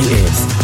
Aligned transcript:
co.il 0.00 0.60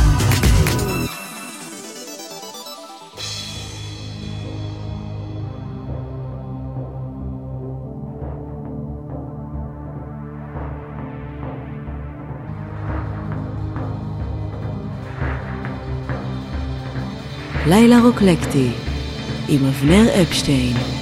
לילה 17.69 18.01
רוקלקטי 18.03 18.71
עם 19.49 19.67
אבנר 19.67 20.23
אפשטיין 20.23 20.96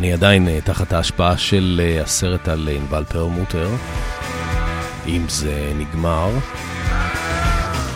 אני 0.00 0.12
עדיין 0.12 0.48
אה, 0.48 0.58
תחת 0.64 0.92
ההשפעה 0.92 1.38
של 1.38 1.80
אה, 1.84 2.02
הסרט 2.02 2.48
על 2.48 2.68
אה, 2.68 2.76
ענבל 2.76 3.04
פרמוטר, 3.04 3.68
אם 5.06 5.24
זה 5.28 5.72
נגמר. 5.78 6.30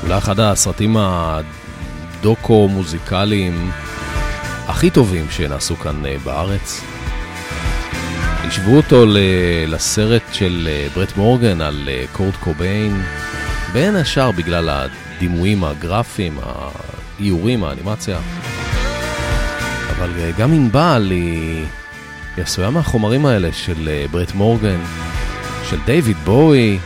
אולי 0.03 0.19
אחד 0.19 0.41
הסרטים 0.41 0.97
הדוקו-מוזיקליים 2.21 3.71
הכי 4.67 4.91
טובים 4.91 5.27
שנעשו 5.31 5.77
כאן 5.77 6.03
בארץ. 6.25 6.81
השוו 8.45 8.77
אותו 8.77 9.05
לסרט 9.67 10.23
של 10.33 10.69
ברט 10.95 11.17
מורגן 11.17 11.61
על 11.61 11.89
קורט 12.13 12.37
קוביין, 12.37 13.03
בין 13.73 13.97
השאר 13.97 14.31
בגלל 14.31 14.69
הדימויים 14.69 15.65
הגרפיים, 15.65 16.39
האיורים, 16.43 17.65
האנימציה. 17.65 18.19
אבל 19.91 20.11
גם 20.39 20.53
ענבל 20.53 21.09
היא... 21.11 21.65
היא 22.37 22.43
עשויה 22.43 22.71
מהחומרים 22.71 23.27
האלה 23.27 23.53
של 23.53 23.89
אה, 23.89 24.05
ברט 24.11 24.35
מורגן, 24.35 24.81
של 25.71 25.79
דיוויד 25.87 26.17
בואי, 26.25 26.79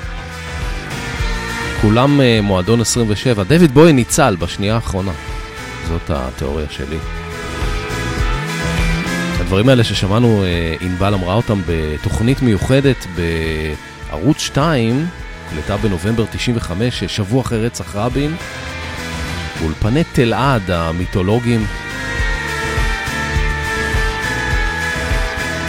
כולם 1.81 2.21
אה, 2.21 2.41
מועדון 2.43 2.81
27. 2.81 3.45
דיוויד 3.45 3.71
בואי 3.71 3.93
ניצל 3.93 4.37
בשנייה 4.39 4.75
האחרונה, 4.75 5.13
זאת 5.89 6.11
התיאוריה 6.11 6.67
שלי. 6.71 6.99
הדברים 9.41 9.69
האלה 9.69 9.85
ששמענו, 9.85 10.45
אה, 10.45 10.75
ענבל 10.81 11.15
אמרה 11.15 11.35
אותם 11.35 11.61
בתוכנית 11.67 12.43
מיוחדת 12.43 13.07
בערוץ 14.11 14.39
2, 14.39 15.07
הוקלטה 15.45 15.77
בנובמבר 15.77 16.25
95, 16.31 17.05
שבוע 17.05 17.43
אחרי 17.43 17.67
רצח 17.67 17.97
רבין, 17.97 18.37
באולפני 19.61 20.03
תלעד 20.13 20.71
המיתולוגיים. 20.71 21.67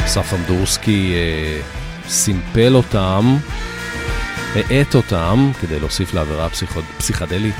אסף 0.09 0.33
אמדורסקי 0.33 1.13
אה, 1.15 1.61
סימפל 2.07 2.75
אותם, 2.75 3.37
האט 4.55 4.95
אותם, 4.95 5.51
כדי 5.61 5.79
להוסיף 5.79 6.13
לעבירה 6.13 6.47
פסיכדלית. 6.97 7.55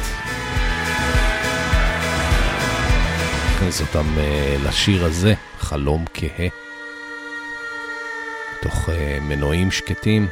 הכניס 3.56 3.82
אותם 3.82 4.06
אה, 4.18 4.56
לשיר 4.68 5.06
הזה, 5.06 5.34
חלום 5.60 6.06
כהה, 6.14 6.48
תוך 8.62 8.90
אה, 8.90 9.18
מנועים 9.22 9.72
שקטים. 9.72 10.28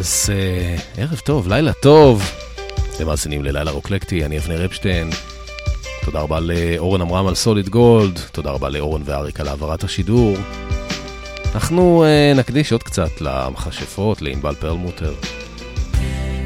אז 0.00 0.30
uh, 0.30 1.00
ערב 1.00 1.18
טוב, 1.18 1.48
לילה 1.48 1.72
טוב. 1.72 2.22
אתם 2.96 3.06
מאזינים 3.06 3.44
ללילה 3.44 3.70
רוקלקטי, 3.70 4.24
אני 4.24 4.38
אבנר 4.38 4.64
אפשטיין. 4.64 5.10
תודה 6.04 6.20
רבה 6.20 6.40
לאורן 6.40 7.00
עמרם 7.00 7.26
על 7.26 7.34
סוליד 7.34 7.68
גולד, 7.68 8.18
תודה 8.32 8.50
רבה 8.50 8.68
לאורן 8.68 9.02
ואריק 9.04 9.40
על 9.40 9.48
העברת 9.48 9.84
השידור. 9.84 10.36
אנחנו 11.54 12.04
uh, 12.04 12.38
נקדיש 12.38 12.72
עוד 12.72 12.82
קצת 12.82 13.20
למכשפות, 13.20 14.22
לענבל 14.22 14.54
פרלמוטר. 14.54 15.14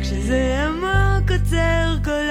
כשזה 0.03 0.65
עמוק 0.67 1.31
עוצר 1.31 1.97
כל 2.05 2.24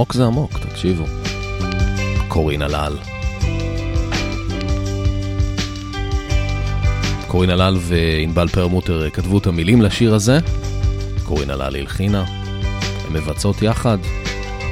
עמוק 0.00 0.12
זה 0.12 0.26
עמוק, 0.26 0.58
תקשיבו. 0.58 1.04
קורין 2.28 2.62
הלל. 2.62 2.96
קורין 7.26 7.50
הלל 7.50 7.76
וענבל 7.80 8.48
פרמוטר 8.48 9.10
כתבו 9.10 9.38
את 9.38 9.46
המילים 9.46 9.82
לשיר 9.82 10.14
הזה. 10.14 10.38
קורין 11.24 11.50
הלל 11.50 11.76
הלחינה. 11.76 12.24
הן 13.06 13.12
מבצעות 13.12 13.62
יחד. 13.62 13.98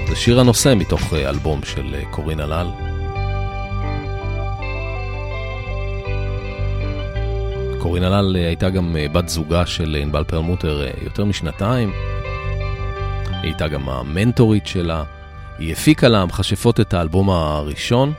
זה 0.08 0.16
שיר 0.16 0.40
הנושא 0.40 0.74
מתוך 0.76 1.14
אה, 1.14 1.30
אלבום 1.30 1.60
של 1.64 1.94
אה, 1.94 2.04
קורין 2.10 2.40
הלל. 2.40 2.66
קורין 7.78 8.02
הלל 8.02 8.36
אה, 8.36 8.46
הייתה 8.46 8.70
גם 8.70 8.96
בת 9.12 9.28
זוגה 9.28 9.66
של 9.66 9.96
ענבל 10.02 10.24
פרלמוטר 10.24 10.86
יותר 11.02 11.24
משנתיים. 11.24 11.92
היא 13.30 13.40
הייתה 13.42 13.68
גם 13.68 13.88
המנטורית 13.88 14.66
שלה. 14.66 15.17
היא 15.58 15.72
הפיקה 15.72 16.08
לה 16.08 16.22
המכשפות 16.22 16.80
את 16.80 16.94
האלבום 16.94 17.30
הראשון, 17.30 18.12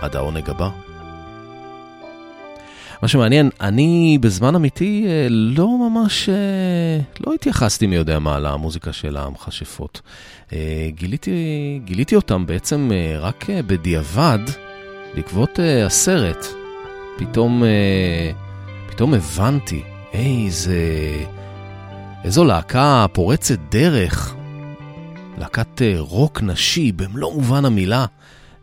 עד 0.00 0.16
העונג 0.16 0.50
הבא. 0.50 0.68
מה 3.02 3.08
שמעניין, 3.08 3.50
אני 3.60 4.18
בזמן 4.20 4.54
אמיתי 4.54 5.06
לא 5.30 5.68
ממש, 5.68 6.28
לא 7.26 7.34
התייחסתי 7.34 7.86
מי 7.86 7.96
יודע 7.96 8.18
מה 8.18 8.38
למוזיקה 8.38 8.92
של 8.92 9.16
המכשפות. 9.16 10.00
גיליתי, 10.88 11.30
גיליתי 11.84 12.16
אותם 12.16 12.46
בעצם 12.46 12.90
רק 13.20 13.46
בדיעבד, 13.66 14.38
בעקבות 15.14 15.58
הסרט. 15.86 16.46
פתאום, 17.16 17.62
פתאום 18.90 19.14
הבנתי 19.14 19.82
איזה... 20.12 20.78
איזו 22.24 22.44
להקה 22.44 23.06
פורצת 23.12 23.58
דרך, 23.70 24.34
להקת 25.38 25.82
אה, 25.82 25.94
רוק 25.98 26.42
נשי 26.42 26.92
במלוא 26.92 27.34
מובן 27.34 27.64
המילה. 27.64 28.06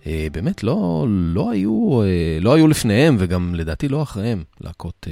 אה, 0.07 0.27
באמת 0.31 0.63
לא, 0.63 1.05
לא, 1.09 1.51
היו, 1.51 2.01
אה, 2.01 2.37
לא 2.41 2.53
היו 2.53 2.67
לפניהם 2.67 3.15
וגם 3.19 3.55
לדעתי 3.55 3.87
לא 3.87 4.03
אחריהם 4.03 4.43
להקות 4.61 5.07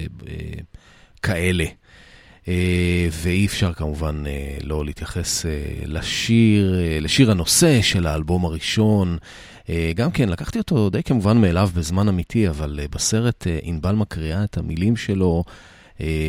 כאלה. 1.21 1.65
ואי 3.11 3.45
אפשר 3.45 3.73
כמובן 3.73 4.23
לא 4.63 4.85
להתייחס 4.85 5.45
לשיר, 5.85 6.75
לשיר 7.01 7.31
הנושא 7.31 7.81
של 7.81 8.07
האלבום 8.07 8.45
הראשון. 8.45 9.17
גם 9.95 10.11
כן, 10.11 10.29
לקחתי 10.29 10.59
אותו 10.59 10.89
די 10.89 11.03
כמובן 11.03 11.41
מאליו 11.41 11.69
בזמן 11.75 12.07
אמיתי, 12.07 12.49
אבל 12.49 12.79
בסרט 12.91 13.47
ענבל 13.61 13.95
מקריאה 13.95 14.43
את 14.43 14.57
המילים 14.57 14.95
שלו 14.95 15.43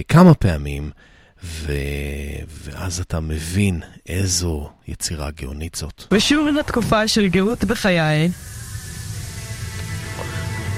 כמה 0.09 0.35
פעמים. 0.35 0.91
ו... 1.45 1.73
ואז 2.65 3.01
אתה 3.01 3.21
מבין 3.21 3.81
איזו 4.09 4.71
יצירה 4.89 5.31
גאונית 5.31 5.75
זאת. 5.75 6.05
ושוב 6.13 6.49
לתקופה 6.49 7.09
של 7.09 7.29
גאות 7.29 7.65
בחיי, 7.65 8.31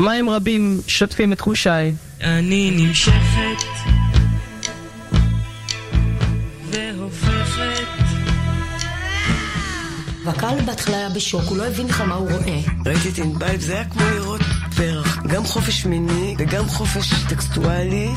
מים 0.01 0.31
רבים 0.31 0.81
שוטפים 0.87 1.33
את 1.33 1.39
תחושיי. 1.39 1.95
אני 2.21 2.71
נמשכת 2.71 3.65
והופכת 6.71 7.87
והקהל 10.25 10.61
בהתחלה 10.61 10.97
היה 10.97 11.09
בשוק, 11.09 11.43
הוא 11.45 11.57
לא 11.57 11.67
הבין 11.67 11.87
בכלל 11.87 12.07
מה 12.07 12.15
הוא 12.15 12.31
רואה. 12.31 12.61
ראיתי 12.87 13.09
את 13.09 13.19
ענבל, 13.19 13.57
זה 13.59 13.75
היה 13.75 13.85
כמו 13.85 14.03
לראות 14.15 14.41
פרח. 14.77 15.19
גם 15.27 15.45
חופש 15.45 15.87
מיני 15.87 16.35
וגם 16.39 16.69
חופש 16.69 17.13
טקסטואלי. 17.29 18.09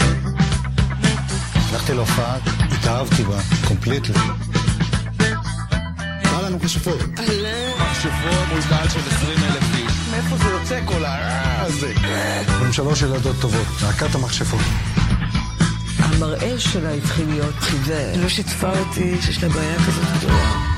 הלכתי 1.73 1.93
להופעה, 1.93 2.37
התאהבתי 2.71 3.23
בה, 3.23 3.39
קומפליטלי. 3.67 4.15
בא 6.23 6.41
לנו 6.45 6.57
מכשפות. 6.57 6.99
מכשפות 7.81 8.47
מול 8.51 8.61
קהל 8.69 8.89
של 8.89 8.99
20 8.99 9.39
אלף 9.43 9.63
איש. 9.75 9.91
מאיפה 10.11 10.37
זה 10.37 10.49
יוצא 10.49 10.79
כל 10.85 11.05
הרע 11.05 11.61
הזה? 11.61 11.93
עם 12.61 12.73
שלוש 12.73 13.01
ילדות 13.01 13.35
טובות, 13.41 13.67
להקת 13.83 14.15
המכשפות. 14.15 14.61
המראה 15.99 16.59
שלה 16.59 16.91
התחיל 16.91 17.29
להיות 17.29 17.55
חיוור. 17.59 18.17
לא 18.17 18.29
שיתפה 18.29 18.79
אותי 18.79 19.21
שיש 19.21 19.43
לה 19.43 19.49
בעיה 19.49 19.75
כזאת 19.75 20.05
גדולה. 20.17 20.72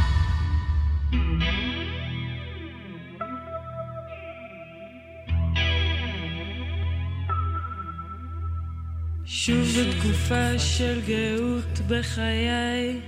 שוב 9.46 9.68
בתקופה 9.80 10.60
של 10.60 11.02
גאות 11.08 11.80
בחיי, 11.88 13.00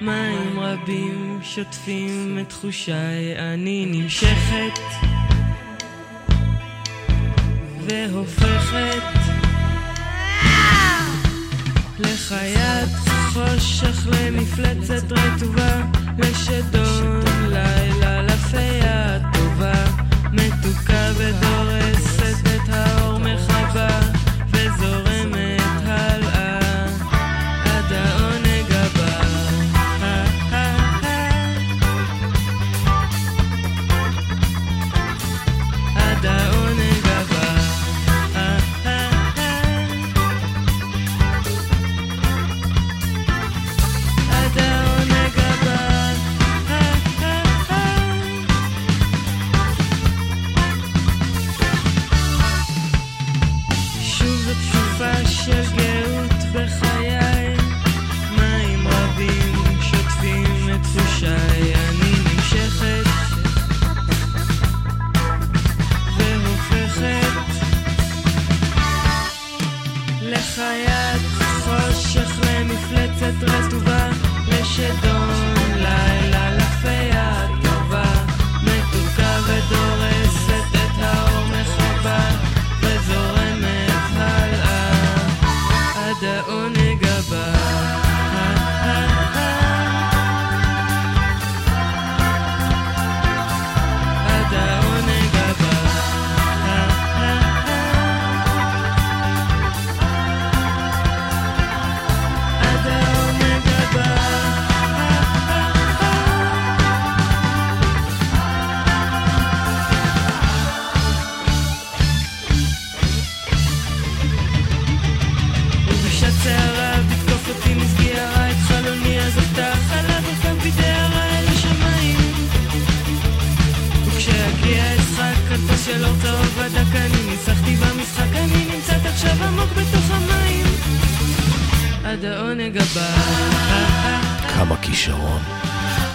מים 0.00 0.60
רבים 0.60 1.38
שוטפים 1.42 2.38
את 2.40 2.48
תחושיי, 2.48 3.38
אני 3.38 3.86
נמשכת 3.86 4.80
והופכת 7.80 9.02
לחיית 11.98 12.88
חושך, 13.32 14.06
למפלצת 14.06 15.12
רטובה, 15.12 15.82
לשדון 16.18 17.20
לילה, 17.48 18.22
לפייה 18.22 19.18
טובה, 19.32 19.84
מתוקה 20.32 21.10
ודורסת 21.16 22.11
restaurants 73.42 73.71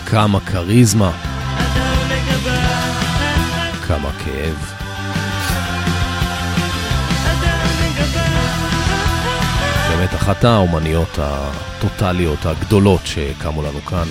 כמה 0.05 0.39
כריזמה, 0.39 1.11
כמה 3.87 4.11
כאב. 4.25 4.73
באמת 9.89 10.13
אחת 10.13 10.43
האומניות 10.43 11.19
הטוטליות 11.21 12.45
הגדולות 12.45 13.01
שקמו 13.05 13.61
לנו 13.61 13.81
כאן. 13.81 14.07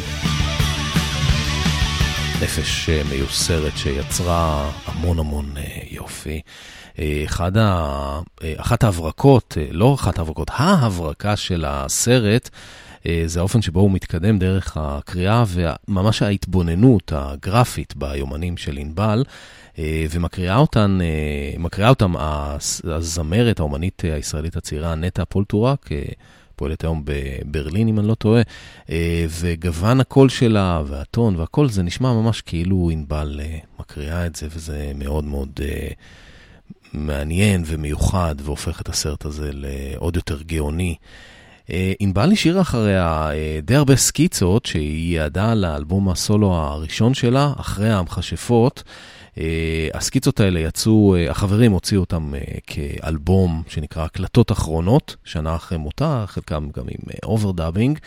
נפש 2.42 2.90
מיוסרת 2.90 3.76
שיצרה 3.76 4.70
המון 4.86 5.18
המון 5.18 5.56
אה, 5.56 5.62
יופי. 5.90 6.40
אה, 6.98 7.22
אחד 7.24 7.56
ה... 7.56 8.20
אה, 8.42 8.54
אחת 8.56 8.84
ההברקות, 8.84 9.56
לא 9.70 9.94
אחת 9.94 10.18
ההברקות, 10.18 10.48
ההברקה 10.52 11.36
של 11.36 11.64
הסרט, 11.66 12.50
אה, 13.06 13.22
זה 13.26 13.40
האופן 13.40 13.62
שבו 13.62 13.80
הוא 13.80 13.90
מתקדם 13.90 14.38
דרך 14.38 14.76
הקריאה 14.76 15.44
וממש 15.48 16.22
ההתבוננות 16.22 17.12
הגרפית 17.14 17.96
ביומנים 17.96 18.56
של 18.56 18.76
ענבל, 18.76 19.24
אה, 19.78 20.06
ומקריאה 20.10 20.56
אותן, 20.56 20.98
אה, 21.02 21.58
מקריאה 21.58 21.88
אותם 21.88 22.14
הזמרת, 22.84 23.60
האומנית 23.60 24.02
הישראלית 24.04 24.56
הצעירה 24.56 24.94
נטע 24.94 25.24
פולטורק, 25.28 25.88
פועלת 26.56 26.84
היום 26.84 27.02
בברלין, 27.04 27.88
אם 27.88 27.98
אני 27.98 28.08
לא 28.08 28.14
טועה, 28.14 28.42
וגוון 29.40 30.00
הקול 30.00 30.28
שלה 30.28 30.82
והטון 30.86 31.36
והכל, 31.36 31.68
זה 31.68 31.82
נשמע 31.82 32.12
ממש 32.12 32.40
כאילו 32.40 32.90
ענבל 32.92 33.40
מקריאה 33.80 34.26
את 34.26 34.36
זה, 34.36 34.46
וזה 34.50 34.92
מאוד 34.94 35.24
מאוד 35.24 35.60
מעניין 36.92 37.62
ומיוחד 37.66 38.34
והופך 38.42 38.80
את 38.80 38.88
הסרט 38.88 39.24
הזה 39.24 39.50
לעוד 39.52 40.16
יותר 40.16 40.42
גאוני. 40.42 40.94
אה, 41.70 41.92
ענבל 41.98 42.32
השאירה 42.32 42.60
אחריה 42.60 43.30
אה, 43.32 43.58
די 43.62 43.74
הרבה 43.74 43.96
סקיצות 43.96 44.66
שהיא 44.66 45.16
ייעדה 45.16 45.54
לאלבום 45.54 46.08
הסולו 46.08 46.54
הראשון 46.54 47.14
שלה, 47.14 47.52
אחרי 47.60 47.92
המכשפות. 47.92 48.82
אה, 49.38 49.88
הסקיצות 49.94 50.40
האלה 50.40 50.60
יצאו, 50.60 51.16
החברים 51.30 51.72
הוציאו 51.72 52.00
אותם 52.00 52.32
כאלבום 52.66 53.62
שנקרא 53.68 54.04
הקלטות 54.04 54.52
אחרונות, 54.52 55.16
שנה 55.24 55.56
אחרי 55.56 55.78
מותה, 55.78 56.24
חלקם 56.26 56.68
גם 56.76 56.84
עם 56.88 57.00
overdubbing. 57.25 57.98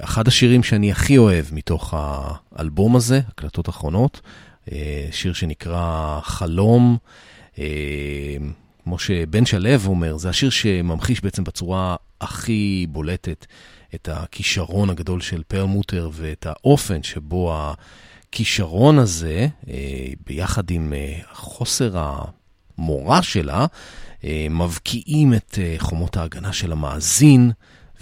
אחד 0.00 0.28
השירים 0.28 0.62
שאני 0.62 0.90
הכי 0.92 1.18
אוהב 1.18 1.44
מתוך 1.52 1.94
האלבום 1.96 2.96
הזה, 2.96 3.20
הקלטות 3.28 3.68
אחרונות, 3.68 4.20
שיר 5.10 5.32
שנקרא 5.32 6.18
חלום. 6.22 6.96
כמו 8.84 8.98
שבן 8.98 9.46
שלו 9.46 9.70
אומר, 9.86 10.16
זה 10.16 10.28
השיר 10.28 10.50
שממחיש 10.50 11.20
בעצם 11.20 11.44
בצורה 11.44 11.96
הכי 12.20 12.86
בולטת 12.88 13.46
את 13.94 14.08
הכישרון 14.12 14.90
הגדול 14.90 15.20
של 15.20 15.42
פרלמוטר 15.48 16.10
ואת 16.12 16.46
האופן 16.46 17.02
שבו 17.02 17.54
הכישרון 17.54 18.98
הזה, 18.98 19.48
אה, 19.68 20.08
ביחד 20.26 20.70
עם 20.70 20.92
אה, 20.92 21.18
חוסר 21.32 22.04
המורא 22.78 23.20
שלה, 23.22 23.66
אה, 24.24 24.46
מבקיעים 24.50 25.34
את 25.34 25.58
חומות 25.78 26.16
ההגנה 26.16 26.52
של 26.52 26.72
המאזין 26.72 27.50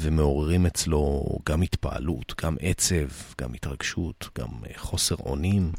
ומעוררים 0.00 0.66
אצלו 0.66 1.25
גם 1.49 1.62
התפעלות, 1.62 2.35
גם 2.42 2.57
עצב, 2.61 3.09
גם 3.40 3.54
התרגשות, 3.54 4.28
גם 4.38 4.49
חוסר 4.76 5.14
אונים. 5.14 5.73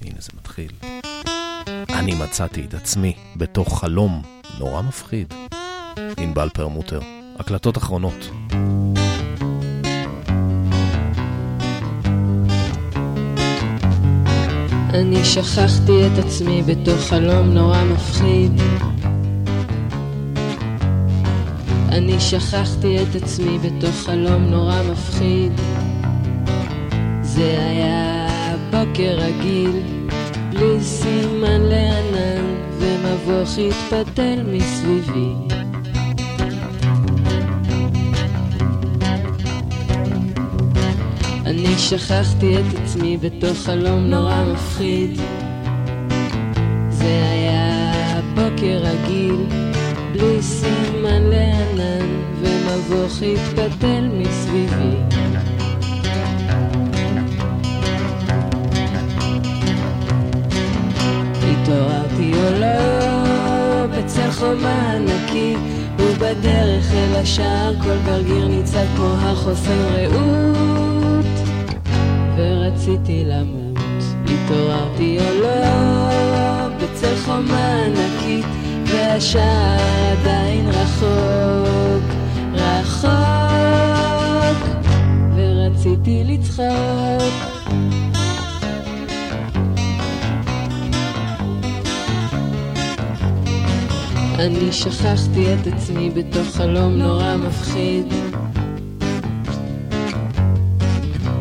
הנה 0.00 0.16
זה 0.18 0.30
מתחיל. 0.36 0.70
אני 1.94 2.14
מצאתי 2.14 2.64
את 2.68 2.74
עצמי 2.74 3.12
בתוך 3.36 3.80
חלום 3.80 4.22
נורא 4.58 4.82
מפחיד. 4.82 5.34
ענבל 6.18 6.48
פרמוטר. 6.48 7.00
הקלטות 7.38 7.78
אחרונות. 7.78 8.30
אני 14.94 15.24
שכחתי 15.24 16.06
את 16.06 16.24
עצמי 16.24 16.62
בתוך 16.62 17.00
חלום 17.00 17.46
נורא 17.46 17.84
מפחיד. 17.84 18.60
אני 21.88 22.20
שכחתי 22.20 23.02
את 23.02 23.22
עצמי 23.22 23.58
בתוך 23.58 23.94
חלום 23.94 24.42
נורא 24.42 24.82
מפחיד. 24.92 25.52
זה 27.22 27.56
היה 27.60 28.26
בוקר 28.70 29.18
רגיל, 29.18 30.03
בלי 30.54 30.80
סימן 30.80 31.60
לענן, 31.60 32.44
ומבוך 32.78 33.58
התפתל 33.58 34.42
מסביבי. 34.46 35.32
אני 41.46 41.78
שכחתי 41.78 42.56
את 42.58 42.78
עצמי 42.82 43.16
בתוך 43.16 43.58
חלום 43.58 44.00
נורא 44.04 44.44
מפחיד 44.52 45.20
זה 46.88 47.22
היה 47.32 48.20
בוקר 48.34 48.80
רגיל 48.82 49.46
בלי 50.12 50.42
סימן 50.42 51.22
לענן 51.22 52.06
ומבוך 52.40 53.22
התפתל 53.22 54.08
מסביבי 54.12 55.03
התעוררתי 61.74 62.32
או 62.34 62.60
לא 62.60 63.86
בצל 63.86 64.30
חומה 64.30 64.92
ענקית 64.92 65.58
ובדרך 65.98 66.92
אל 66.92 67.16
השער 67.16 67.74
כל 67.82 67.96
גרגיר 68.06 68.48
ניצב 68.48 68.86
כמו 68.96 69.14
החוסן 69.18 69.78
רעות 69.94 71.26
רציתי 72.38 73.24
למות, 73.24 73.78
התעוררתי 74.24 75.18
או 75.18 75.40
לא, 75.40 76.68
בצל 76.68 77.16
חומה 77.16 77.84
ענקית, 77.84 78.46
והשער 78.86 79.78
עדיין 80.12 80.68
רחוק, 80.68 82.04
רחוק, 82.54 83.14
ורציתי 85.36 86.24
לצחוק. 86.24 87.53
אני 94.44 94.72
שכחתי 94.72 95.54
את 95.54 95.66
עצמי 95.66 96.10
בתוך 96.10 96.56
חלום 96.56 96.92
נורא 96.92 97.36
מפחיד. 97.36 98.06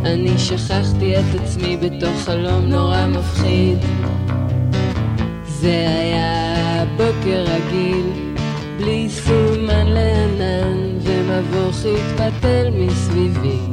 אני 0.05 0.37
שכחתי 0.37 1.15
את 1.17 1.41
עצמי 1.41 1.77
בתוך 1.77 2.21
חלום 2.25 2.65
נורא 2.65 3.07
מפחיד. 3.07 3.77
זה 5.45 5.85
היה 5.99 6.85
בוקר 6.97 7.45
רגיל 7.47 8.05
בלי 8.77 9.09
סימן 9.09 9.87
לענן 9.87 10.97
ומבוך 11.01 11.77
התפתל 11.85 12.69
מסביבי 12.73 13.72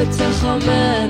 בצל 0.00 0.32
חומה 0.32 1.06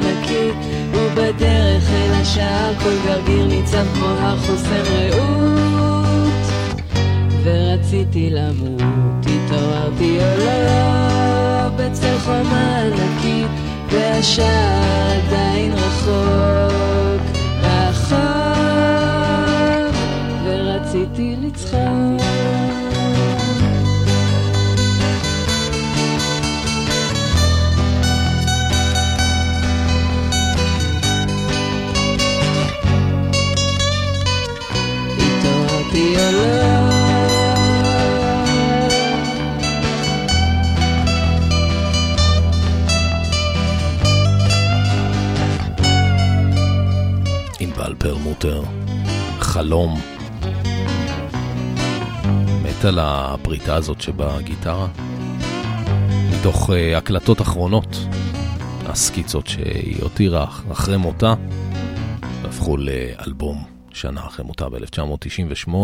ובדרך 0.92 1.90
אל 1.90 2.12
השער 2.12 2.74
כל 2.83 2.94
גרגיר 3.07 3.46
ניצב 3.46 3.85
כמו 3.94 4.07
הר 4.07 4.37
חוסם 4.37 4.83
רעות 4.90 6.33
ורציתי 7.42 8.31
למות, 8.31 9.26
התעוררתי 9.26 10.18
או 10.18 10.38
לא, 10.38 11.68
בצל 11.76 12.18
חומה 12.18 12.79
ענקית, 12.79 13.50
והשער 13.90 15.11
עדיין 15.26 15.72
רחוק, 15.72 17.22
רחוק, 17.62 18.20
ורציתי 20.44 21.37
לצחוק. 21.42 22.19
פרמוטר, 48.40 48.62
חלום. 49.40 50.00
מת 52.62 52.85
על 52.85 52.98
הפריטה 53.03 53.74
הזאת 53.74 54.00
שבגיטרה. 54.00 54.88
מתוך 56.31 56.70
uh, 56.70 56.96
הקלטות 56.96 57.40
אחרונות, 57.40 57.96
הסקיצות 58.87 59.46
שהיא 59.46 60.03
הותירה 60.03 60.46
אחרי 60.72 60.96
מותה, 60.96 61.35
והפכו 62.42 62.76
לאלבום 62.76 63.64
שנה 63.92 64.26
אחרי 64.26 64.44
מותה 64.44 64.68
ב-1998. 64.68 65.74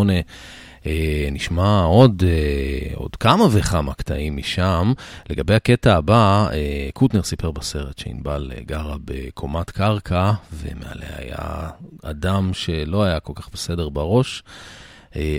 אה, 0.87 1.29
נשמע 1.33 1.83
עוד, 1.83 2.23
אה, 2.27 2.95
עוד 2.95 3.17
כמה 3.17 3.45
וכמה 3.53 3.95
קטעים 3.95 4.37
משם. 4.37 4.93
לגבי 5.31 5.55
הקטע 5.55 5.97
הבא, 5.97 6.49
אה, 6.53 6.89
קוטנר 6.95 7.23
סיפר 7.23 7.51
בסרט 7.51 7.99
שענבל 7.99 8.53
גרה 8.67 8.97
בקומת 9.05 9.71
קרקע, 9.71 10.33
ומעליה 10.53 11.17
היה 11.17 11.69
אדם 12.03 12.51
שלא 12.55 13.05
היה 13.05 13.21
כל 13.21 13.33
כך 13.37 13.49
בסדר 13.53 13.89
בראש, 13.89 14.43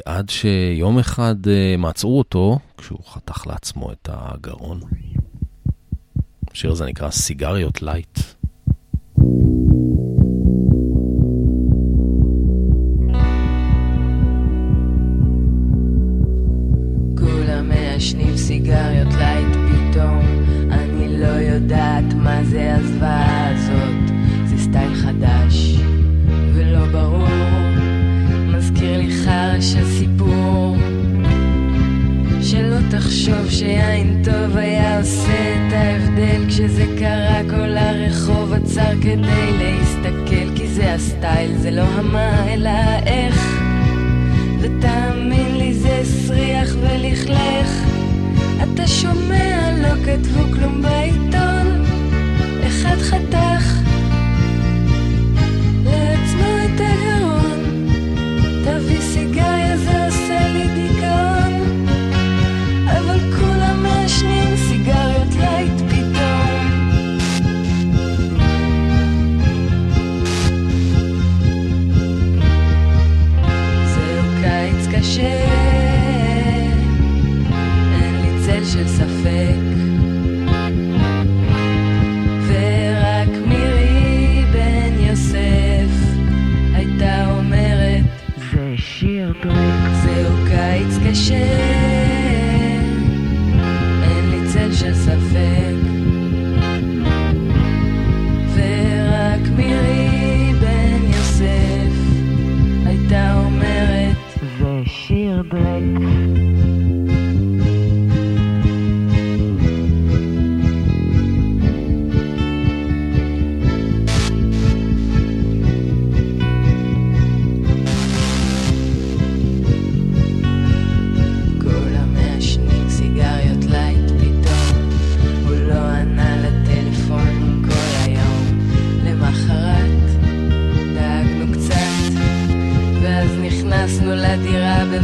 עד 0.05 0.29
שיום 0.29 0.99
אחד 0.99 1.35
מצאו 1.77 2.17
אותו 2.17 2.59
כשהוא 2.77 2.99
חתך 3.07 3.47
לעצמו 3.47 3.91
את 3.91 4.09
הגרון. 4.11 4.79
השיר 6.51 6.71
הזה 6.71 6.85
נקרא 6.85 7.09
סיגריות 7.09 7.81
לייט. 7.81 8.19
מעשנים 17.97 18.37
סיגריות 18.37 19.13
לייט 19.13 19.47
פתאום. 19.47 20.19
אני 20.71 21.19
לא 21.19 21.27
יודעת 21.27 22.13
מה 22.13 22.43
זה 22.43 22.75
הזוועה 22.75 23.49
הזאת. 23.49 24.15
זה 24.45 24.57
סטייל 24.57 24.95
חדש 24.95 25.75
ולא 26.53 26.85
ברור. 26.91 27.27
מזכיר 28.47 28.97
לי 28.97 29.09
חרא 29.25 29.61
של 29.61 29.85
סיפור. 29.85 30.77
שלא 32.41 32.77
תחשוב 32.89 33.49
שיין 33.49 34.21
טוב 34.23 34.57
היה 34.57 34.99
עושה 34.99 35.55
את 35.55 35.73
ההבדל 35.73 36.45
כשזה 36.47 36.85
קרה 36.99 37.41
כל 37.49 37.77
הרחוב 37.77 38.53
עצר 38.53 39.01
כדי 39.01 39.51
להסתכל 39.59 40.55
כי 40.55 40.67
זה 40.67 40.93
הסטייל 40.93 41.57
זה 41.57 41.71
לא 41.71 41.81
המה 41.81 42.53
אלא 42.53 42.69
איך. 43.05 43.59
זה 44.59 44.67
ולכלך 47.07 47.69
אתה 48.63 48.87
שומע 48.87 49.71
לא 49.81 50.03
כתבו 50.05 50.43
כלום 50.53 50.81
בעיתון. 50.81 51.85
אחד 52.67 52.97
חתך 52.97 53.86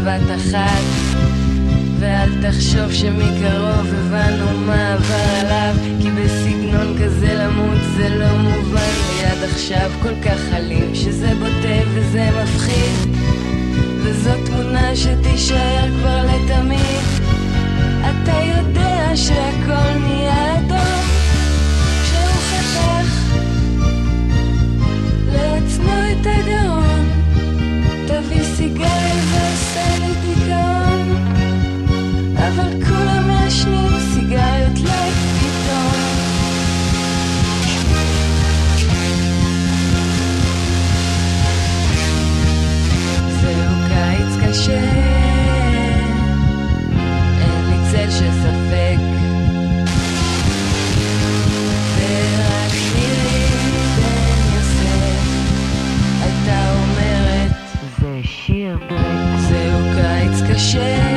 בבת 0.04 0.36
אחת 0.36 0.84
ואל 2.00 2.30
תחשוב 2.42 2.94
שמקרוב 2.94 3.88
הבנו 3.94 4.58
מה 4.66 4.94
עבר 4.94 5.40
עליו 5.42 5.76
כי 6.02 6.12
בסגנון 6.12 6.96
כזה 7.04 7.34
למות 7.34 7.78
זה 7.98 8.10
לא 8.10 8.38
מובן. 8.38 8.94
ליד 9.18 9.44
עכשיו 9.44 9.92
כל 10.02 10.14
כך 10.26 10.40
אלים 10.54 10.96
שזה 10.96 11.28
בוטה 11.36 11.90
וזה 11.94 12.30
מפחיד 12.44 13.16
וזאת 14.04 14.46
תמונה 14.46 14.96
שתישאר 14.96 15.88
כבר 16.00 16.22
לתמיד. 16.24 17.24
אתה 18.00 18.40
יודע 18.58 19.12
שהכל 19.16 20.00
נהיה 20.00 20.23
קשה, 44.54 44.80
אין 47.42 47.70
לי 47.70 47.92
צל 47.92 48.10
של 48.12 48.32
ספק. 48.32 48.98
ורק 51.98 52.74
מירי 52.96 53.46
בן 53.96 54.56
יוסף 54.56 55.28
הייתה 56.22 56.74
אומרת, 56.74 57.52
זה 58.00 58.20
שיר 58.24 58.78
דרק. 58.90 59.40
זהו 59.50 59.80
קיץ 59.96 60.52
קשה, 60.52 61.13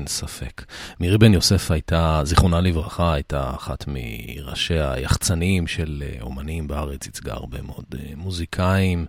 אין 0.00 0.06
ספק. 0.06 0.64
מירי 1.00 1.18
בן 1.18 1.34
יוסף 1.34 1.70
הייתה, 1.70 2.20
זיכרונה 2.24 2.60
לברכה, 2.60 3.14
הייתה 3.14 3.50
אחת 3.54 3.84
מראשי 3.88 4.78
היחצנים 4.78 5.66
של 5.66 6.02
אה, 6.06 6.22
אומנים 6.22 6.68
בארץ, 6.68 7.06
ייצגה 7.06 7.32
הרבה 7.32 7.62
מאוד 7.62 7.84
אה, 7.94 8.12
מוזיקאים. 8.16 9.06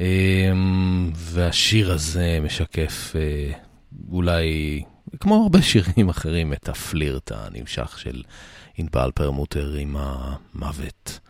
אמ, 0.00 1.10
והשיר 1.14 1.92
הזה 1.92 2.38
משקף 2.42 3.12
אה, 3.16 3.52
אולי, 4.12 4.82
כמו 5.20 5.42
הרבה 5.42 5.62
שירים 5.62 6.08
אחרים, 6.08 6.52
את 6.52 6.68
הפלירט 6.68 7.32
הנמשך 7.34 7.98
של 7.98 8.22
ענבל 8.78 9.10
פרמוטר 9.14 9.74
עם 9.74 9.96
המוות. 9.98 11.20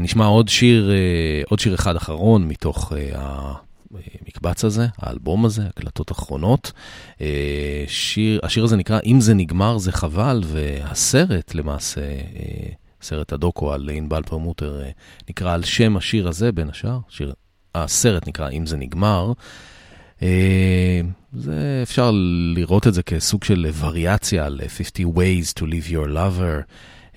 נשמע 0.00 0.24
עוד 0.24 0.48
שיר, 0.48 0.90
עוד 1.48 1.58
שיר 1.58 1.74
אחד 1.74 1.96
אחרון 1.96 2.48
מתוך 2.48 2.92
אה, 2.92 3.52
המקבץ 4.20 4.64
הזה, 4.64 4.86
האלבום 4.98 5.44
הזה, 5.44 5.62
הקלטות 5.66 6.12
אחרונות. 6.12 6.72
אה, 7.20 7.84
שיר, 7.86 8.40
השיר 8.42 8.64
הזה 8.64 8.76
נקרא 8.76 8.98
"אם 9.04 9.20
זה 9.20 9.34
נגמר 9.34 9.78
זה 9.78 9.92
חבל", 9.92 10.40
והסרט 10.44 11.54
למעשה, 11.54 12.00
אה, 12.00 12.72
סרט 13.02 13.32
הדוקו 13.32 13.72
על 13.72 13.90
ענבל 13.92 14.22
פרמוטר, 14.22 14.80
אה, 14.82 14.90
נקרא 15.30 15.54
על 15.54 15.62
שם 15.62 15.96
השיר 15.96 16.28
הזה, 16.28 16.52
בין 16.52 16.68
השאר. 16.70 16.98
שיר, 17.08 17.34
הסרט 17.74 18.28
נקרא 18.28 18.50
"אם 18.50 18.66
זה 18.66 18.76
נגמר". 18.76 19.32
זה 21.32 21.80
אפשר 21.82 22.10
לראות 22.54 22.86
את 22.86 22.94
זה 22.94 23.02
כסוג 23.02 23.44
של 23.44 23.66
וריאציה 23.78 24.46
על 24.46 24.60
50 24.68 25.08
ways 25.08 25.52
to 25.58 25.62
leave 25.62 25.90
your 25.90 26.08
lover. 26.08 26.62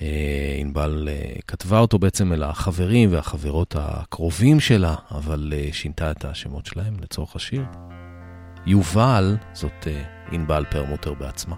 אה, 0.02 0.56
ענבל 0.60 1.08
אה, 1.12 1.40
כתבה 1.48 1.80
אותו 1.80 2.00
בעצם 2.00 2.34
אל 2.34 2.44
החברים 2.44 3.14
והחברות 3.14 3.76
הקרובים 3.80 4.60
שלה, 4.60 4.96
אבל 5.12 5.54
אה, 5.56 5.70
שינתה 5.72 6.12
את 6.12 6.26
השמות 6.26 6.66
שלהם 6.66 6.94
לצורך 7.02 7.36
השיר. 7.36 7.64
יובל, 8.66 9.38
זאת 9.54 9.88
אה, 9.88 10.04
ענבל 10.32 10.66
פרמוטר 10.70 11.14
בעצמה. 11.14 11.56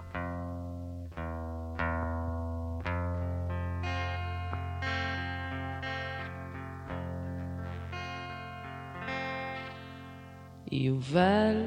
יובל, 10.72 11.64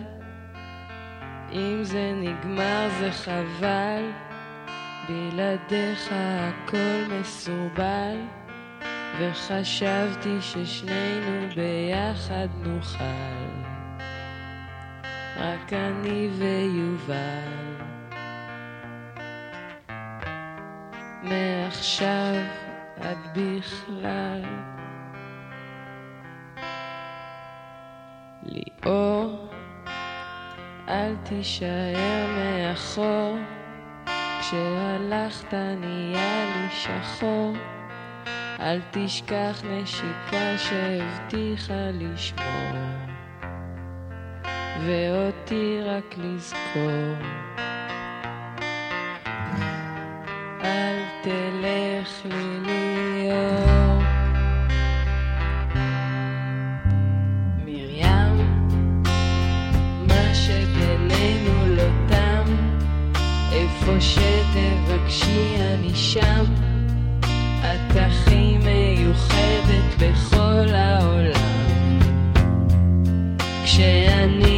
אם 1.52 1.84
זה 1.84 2.14
נגמר 2.16 2.90
זה 3.00 3.12
חבל, 3.12 4.33
בלעדיך 5.08 6.10
הכל 6.12 7.14
מסורבל, 7.20 8.18
וחשבתי 9.20 10.42
ששנינו 10.42 11.48
ביחד 11.56 12.48
נוכל. 12.64 13.04
רק 15.38 15.74
אני 15.74 16.30
ויובל. 16.38 17.84
מעכשיו 21.24 22.34
עד 23.02 23.18
בכלל. 23.36 24.42
ליאור, 28.44 29.50
אל 30.90 31.16
תישאר 31.24 32.28
מאחור. 32.38 33.38
כשהלכת 34.44 35.54
נהיה 35.54 36.46
לי 36.46 36.68
שחור, 36.72 37.54
אל 38.60 38.80
תשכח 38.92 39.62
נשיקה 39.64 40.58
שהבטיחה 40.58 41.90
לשמור, 41.94 42.74
ואותי 44.86 45.80
רק 45.82 46.16
לזכור. 46.18 47.16
אל 50.64 50.98
תלך 51.22 52.26
לי 52.26 52.60
להיות 52.66 53.63
איפה 63.94 64.06
שתבקשי 64.06 65.56
אני 65.60 65.96
שם, 65.96 66.44
את 67.60 67.96
הכי 67.96 68.58
מיוחדת 68.58 69.96
בכל 70.00 70.74
העולם. 70.74 72.00
כשאני 73.64 74.53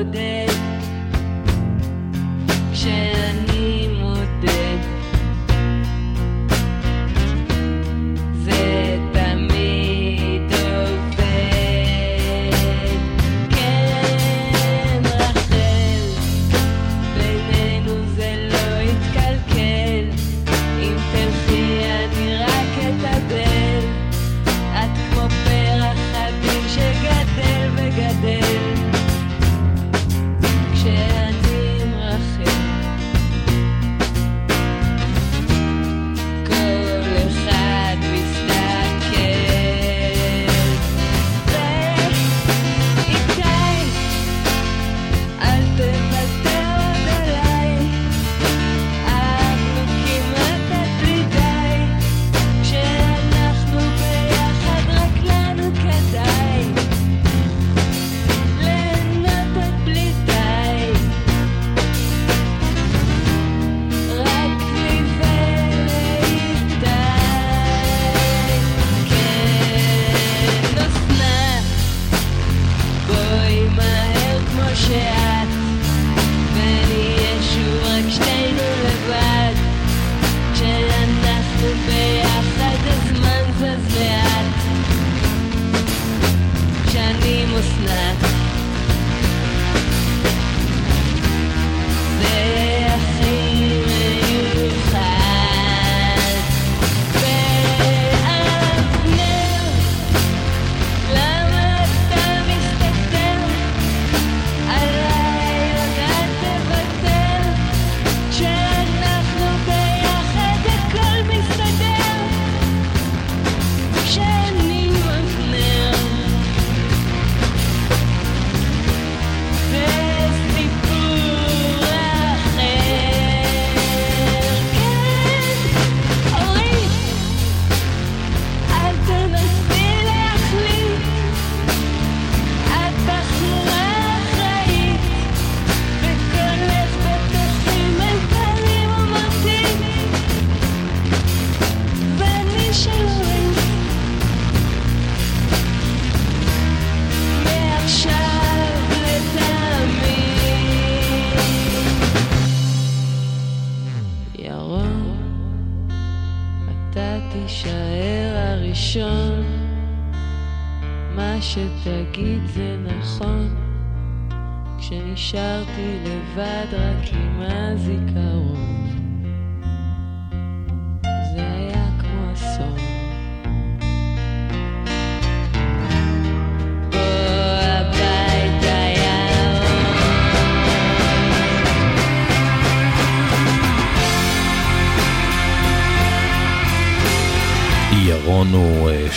good 0.00 0.12
day. 0.12 0.29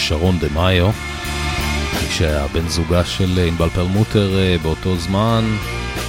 שרון 0.08 0.40
דה 0.40 0.48
מאיו, 0.54 0.90
שהיה 2.10 2.48
בן 2.48 2.68
זוגה 2.68 3.06
של 3.06 3.40
אה, 3.40 3.48
ענבל 3.48 3.70
פרלמוטר 3.70 4.40
אה, 4.40 4.56
באותו 4.62 4.98
זמן, 4.98 5.44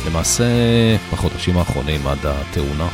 למעשה 0.06 0.44
בחודשים 1.12 1.56
האחרונים 1.56 2.06
עד 2.06 2.18
התאונה. 2.24 2.88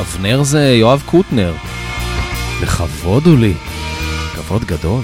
אבנר 0.00 0.42
זה 0.42 0.74
יואב 0.74 1.02
קוטנר, 1.06 1.54
לכבוד 2.62 3.26
הוא 3.26 3.38
לי, 3.38 3.54
כבוד 4.34 4.64
גדול. 4.64 5.02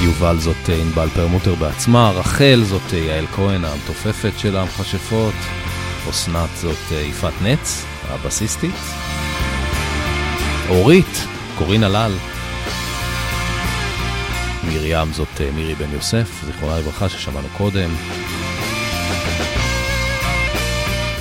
יובל 0.00 0.38
זאת 0.38 0.70
אה, 0.70 0.80
ענבל 0.80 1.08
פרמוטר 1.14 1.54
בעצמה, 1.54 2.10
רחל 2.10 2.62
זאת 2.64 2.92
יעל 2.92 3.26
כהן 3.26 3.64
המתופפת 3.64 4.32
של 4.38 4.56
המכשפות, 4.56 5.34
אסנת 6.10 6.50
זאת 6.56 6.92
יפעת 7.10 7.42
נץ, 7.42 7.84
הבסיסטית. 8.08 8.95
אורית, 10.68 11.26
קורין 11.58 11.84
הלל. 11.84 12.12
מרים 14.64 15.12
זאת 15.12 15.40
אה, 15.40 15.50
מירי 15.50 15.74
בן 15.74 15.90
יוסף, 15.92 16.44
זיכרונה 16.46 16.78
לברכה 16.78 17.08
ששמענו 17.08 17.48
קודם. 17.56 17.90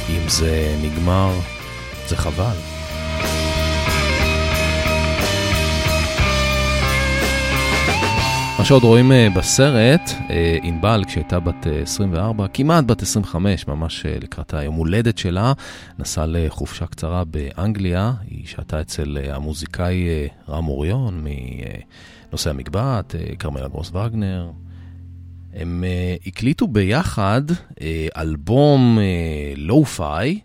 אם 0.09 0.29
זה 0.29 0.75
נגמר, 0.81 1.31
זה 2.07 2.17
חבל. 2.17 2.74
שעוד 8.67 8.83
רואים 8.83 9.11
אה, 9.11 9.27
בסרט, 9.35 10.11
אה, 10.29 10.57
ענבל 10.63 11.03
כשהייתה 11.07 11.39
בת 11.39 11.67
24, 11.81 12.43
אה, 12.43 12.47
כמעט 12.47 12.83
בת 12.85 13.01
25, 13.01 13.67
ממש 13.67 14.05
לקראת 14.05 14.53
היום 14.53 14.75
הולדת 14.75 15.17
שלה, 15.17 15.53
נסעה 15.99 16.25
לחופשה 16.27 16.85
קצרה 16.85 17.23
באנגליה, 17.23 18.13
היא 18.27 18.47
שהתה 18.47 18.81
אצל 18.81 19.17
המוזיקאי 19.29 20.07
רם 20.49 20.67
אוריון 20.67 21.25
מנושא 22.31 22.49
המגבעת, 22.49 23.15
כרמלה 23.39 23.67
גרוס 23.67 23.91
וגנר. 23.91 24.51
הם 25.53 25.83
הקליטו 26.25 26.67
ביחד 26.67 27.41
אלבום 28.17 28.99
לואו-פיי, 29.55 30.39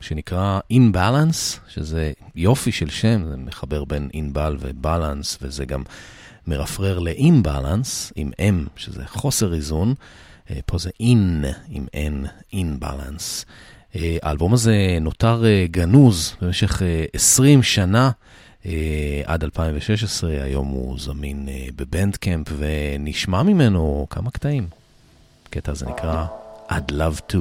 שנקרא 0.00 0.60
In 0.72 0.96
Balance, 0.96 1.58
שזה 1.68 2.12
יופי 2.36 2.72
של 2.72 2.90
שם, 2.90 3.24
זה 3.28 3.36
מחבר 3.36 3.84
בין 3.84 4.08
ענבל 4.12 4.56
ובלנס, 4.60 5.38
וזה 5.42 5.64
גם 5.64 5.82
מרפרר 6.46 6.98
ל-imbalance 6.98 8.12
עם 8.16 8.30
M, 8.38 8.68
שזה 8.76 9.02
חוסר 9.06 9.54
איזון, 9.54 9.94
אה, 10.50 10.58
פה 10.66 10.78
זה 10.78 10.90
in 11.02 11.46
עם 11.68 11.86
N, 11.92 12.28
imbalance. 12.54 13.44
אה, 13.96 14.16
האלבום 14.22 14.54
הזה 14.54 14.98
נותר 15.00 15.44
אה, 15.44 15.66
גנוז 15.70 16.36
במשך 16.42 16.82
20 17.12 17.62
שנה. 17.62 18.10
עד 19.24 19.44
2016, 19.44 20.30
היום 20.42 20.68
הוא 20.68 20.98
זמין 20.98 21.48
בבנדקמפ 21.76 22.46
ונשמע 22.56 23.42
ממנו 23.42 24.06
כמה 24.10 24.30
קטעים. 24.30 24.66
הקטע 25.46 25.72
הזה 25.72 25.86
נקרא 25.86 26.26
I'd 26.68 26.92
Love 26.92 27.32
To. 27.32 27.38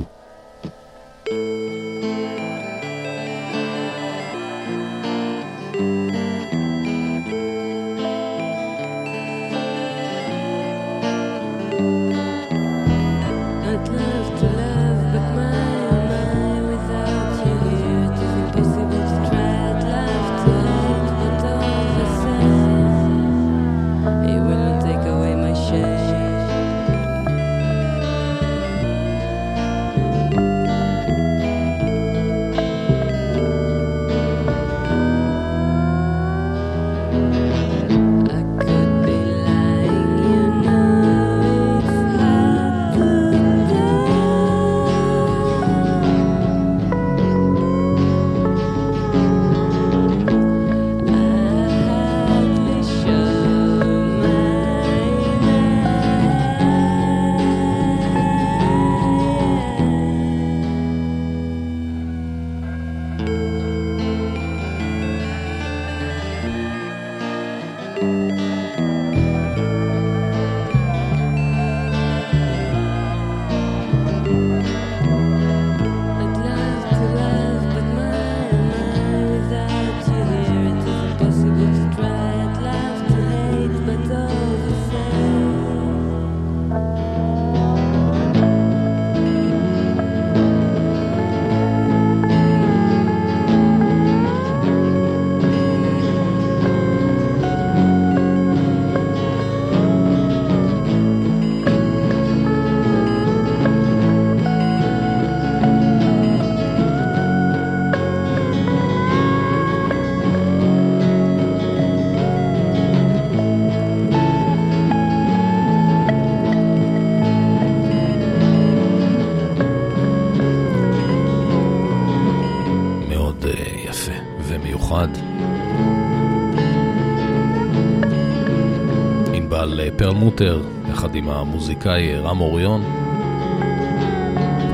פרלמוטר, 130.14 130.62
יחד 130.90 131.16
עם 131.16 131.30
המוזיקאי 131.30 132.16
רם 132.16 132.42
אוריון. 132.42 132.82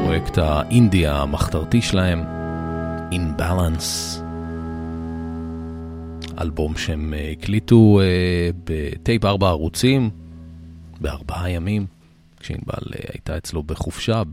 פרויקט 0.03 0.37
האינדי 0.37 1.07
המחתרתי 1.07 1.81
שלהם, 1.81 2.23
In 3.11 3.41
Balance. 3.41 4.19
אלבום 6.41 6.77
שהם 6.77 7.13
הקליטו 7.31 7.99
uh, 7.99 8.55
בטייפ 8.63 9.25
ארבע 9.25 9.47
ערוצים, 9.47 10.09
בארבעה 11.01 11.49
ימים, 11.49 11.85
כשענבל 12.39 12.93
uh, 12.93 13.11
הייתה 13.13 13.37
אצלו 13.37 13.63
בחופשה 13.63 14.23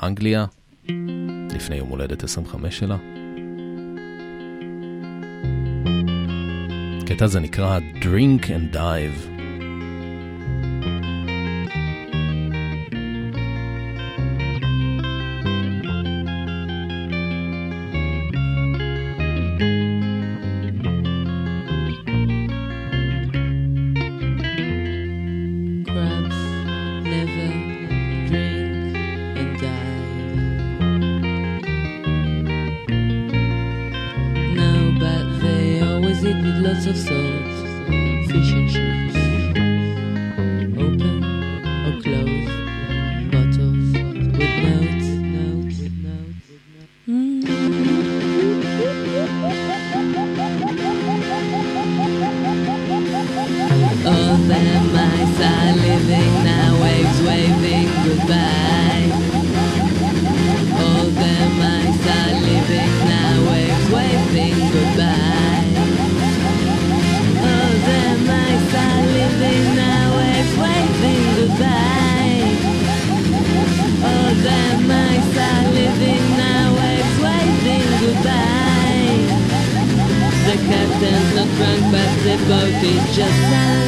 באנגליה, 0.00 0.46
לפני 1.54 1.76
יום 1.76 1.88
הולדת 1.88 2.24
25 2.24 2.78
שלה. 2.78 2.96
הקטע 7.02 7.24
הזה 7.24 7.40
נקרא 7.40 7.78
Drink 8.02 8.44
and 8.44 8.76
Dive. 8.76 9.27
clothes, 42.08 43.92
notes. 44.64 45.08
Mm. 47.06 47.48
All 54.06 54.36
the 54.48 54.62
mice 54.94 55.40
are 55.40 55.72
living 55.76 56.34
now, 56.44 56.82
waves 56.82 57.18
waving 57.22 57.88
goodbye. 58.04 58.67
They're 81.00 81.34
not 81.36 81.48
drunk, 81.56 81.82
but 81.92 82.10
their 82.24 82.38
boat 82.48 82.82
is 82.82 83.16
just 83.16 83.38
sad. 83.50 83.78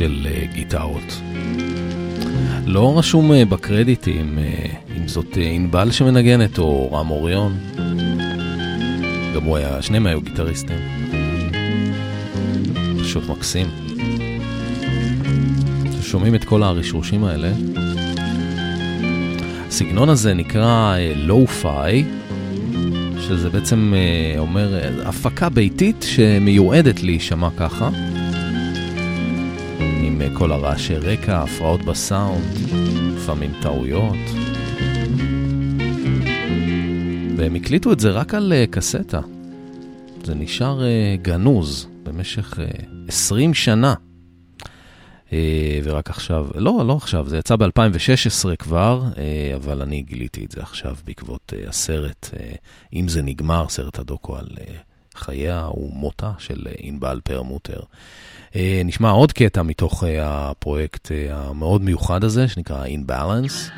של 0.00 0.26
אה, 0.30 0.46
גיטרות. 0.54 1.20
לא 2.66 2.98
רשום 2.98 3.32
אה, 3.32 3.44
בקרדיטים 3.44 4.38
אה, 4.38 4.66
אם 4.96 5.08
זאת 5.08 5.38
ענבל 5.40 5.90
שמנגנת 5.90 6.58
או 6.58 6.92
רם 6.92 7.10
אוריון. 7.10 7.58
גם 9.34 9.42
הוא 9.44 9.56
היה, 9.56 9.82
שניהם 9.82 10.06
היו 10.06 10.20
גיטריסטים. 10.20 10.76
פשוט 13.00 13.28
מקסים. 13.28 13.66
שומעים 16.02 16.34
את 16.34 16.44
כל 16.44 16.62
הרשרושים 16.62 17.24
האלה. 17.24 17.52
הסגנון 19.68 20.08
הזה 20.08 20.34
נקרא 20.34 20.96
לואו-פיי, 21.16 22.04
שזה 23.18 23.50
בעצם 23.50 23.94
אומר 24.38 24.80
הפקה 25.04 25.48
ביתית 25.48 26.06
שמיועדת 26.08 27.02
להישמע 27.02 27.48
ככה. 27.56 27.90
כל 30.40 30.52
הרעשי 30.52 30.96
רקע, 30.96 31.42
הפרעות 31.42 31.82
בסאונד, 31.82 32.44
לפעמים 33.16 33.52
טעויות. 33.62 34.16
והם 37.36 37.54
הקליטו 37.54 37.92
את 37.92 38.00
זה 38.00 38.10
רק 38.10 38.34
על 38.34 38.52
uh, 38.52 38.70
קסטה. 38.70 39.20
זה 40.24 40.34
נשאר 40.34 40.80
uh, 40.80 41.22
גנוז 41.22 41.88
במשך 42.02 42.58
אה, 42.58 42.66
uh, 42.66 43.08
20 43.08 43.54
שנה. 43.54 43.94
Uh, 45.28 45.32
ורק 45.82 46.10
עכשיו, 46.10 46.46
לא, 46.54 46.84
לא 46.86 46.96
עכשיו, 46.96 47.28
זה 47.28 47.38
יצא 47.38 47.56
ב-2016 47.56 48.56
כבר, 48.58 49.02
uh, 49.12 49.16
אבל 49.56 49.82
אני 49.82 50.02
גיליתי 50.02 50.44
את 50.44 50.50
זה 50.50 50.62
עכשיו 50.62 50.96
בעקבות 51.04 51.52
uh, 51.56 51.68
הסרט, 51.68 52.30
uh, 52.32 52.56
אם 52.92 53.08
זה 53.08 53.22
נגמר, 53.22 53.68
סרט 53.68 53.98
הדוקו 53.98 54.36
על 54.36 54.48
uh, 54.54 54.60
חייה 55.14 55.68
ומותה 55.74 56.32
של 56.38 56.66
ענבל 56.78 57.20
פרמוטר. 57.24 57.80
אה, 58.56 58.82
נשמע 58.84 59.10
עוד 59.10 59.32
קטע 59.32 59.62
מתוך 59.62 60.04
אה, 60.04 60.50
הפרויקט 60.50 61.12
אה, 61.12 61.26
המאוד 61.30 61.82
מיוחד 61.82 62.24
הזה, 62.24 62.48
שנקרא 62.48 62.86
In 62.86 63.10
Balance. 63.10 63.70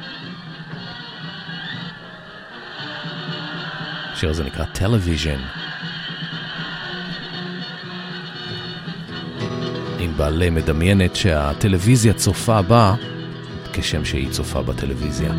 השיר 4.13 4.31
הזה 4.31 4.45
נקרא 4.45 4.65
Television. 4.65 4.79
Television. 4.79 5.63
בעלה 10.17 10.51
מדמיינת 10.51 11.17
שהטלוויזיה 11.17 12.13
צופה 12.13 12.63
בה 12.63 12.95
כשם 13.73 14.05
שהיא 14.05 14.31
צופה 14.31 14.63
בטלוויזיה. 14.63 15.33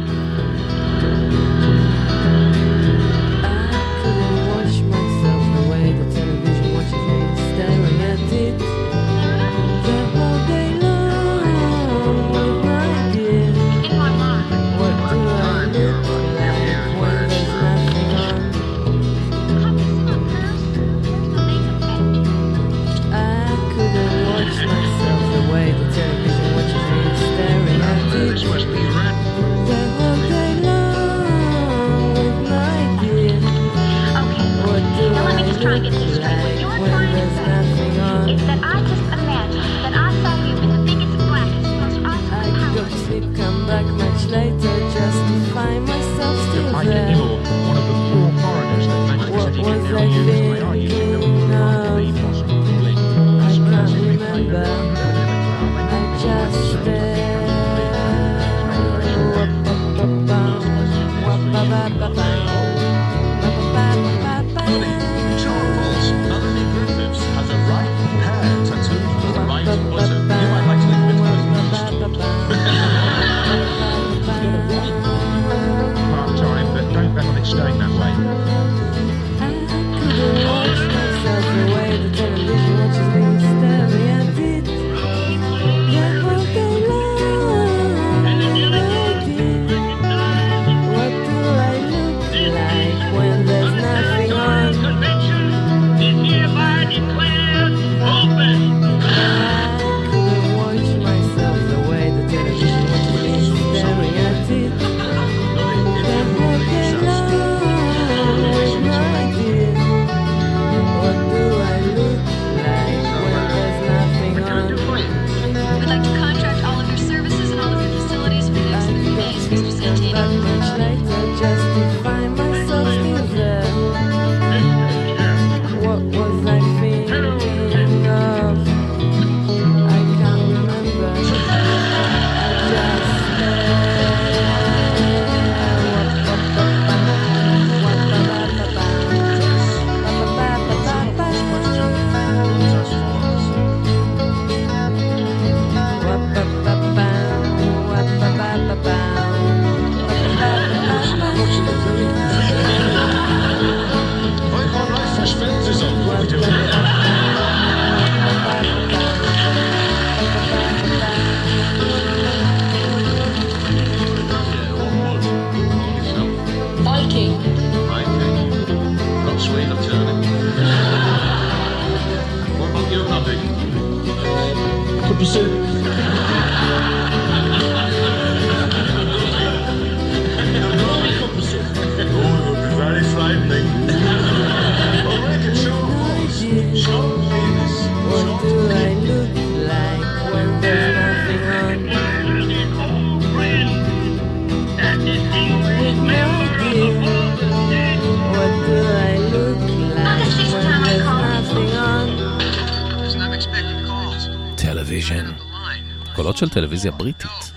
של 206.44 206.50
טלוויזיה 206.50 206.92
בריטית. 206.92 207.52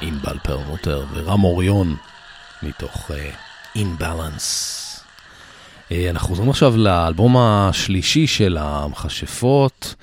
ענבל 0.00 0.38
פרמוטר 0.42 1.04
ורם 1.12 1.44
אוריון 1.44 1.96
מתוך 2.62 3.10
אינבלנס. 3.74 4.78
אנחנו 6.10 6.28
חוזרים 6.28 6.50
עכשיו 6.50 6.76
לאלבום 6.76 7.36
השלישי 7.36 8.26
של 8.26 8.56
המכשפות, 8.60 9.94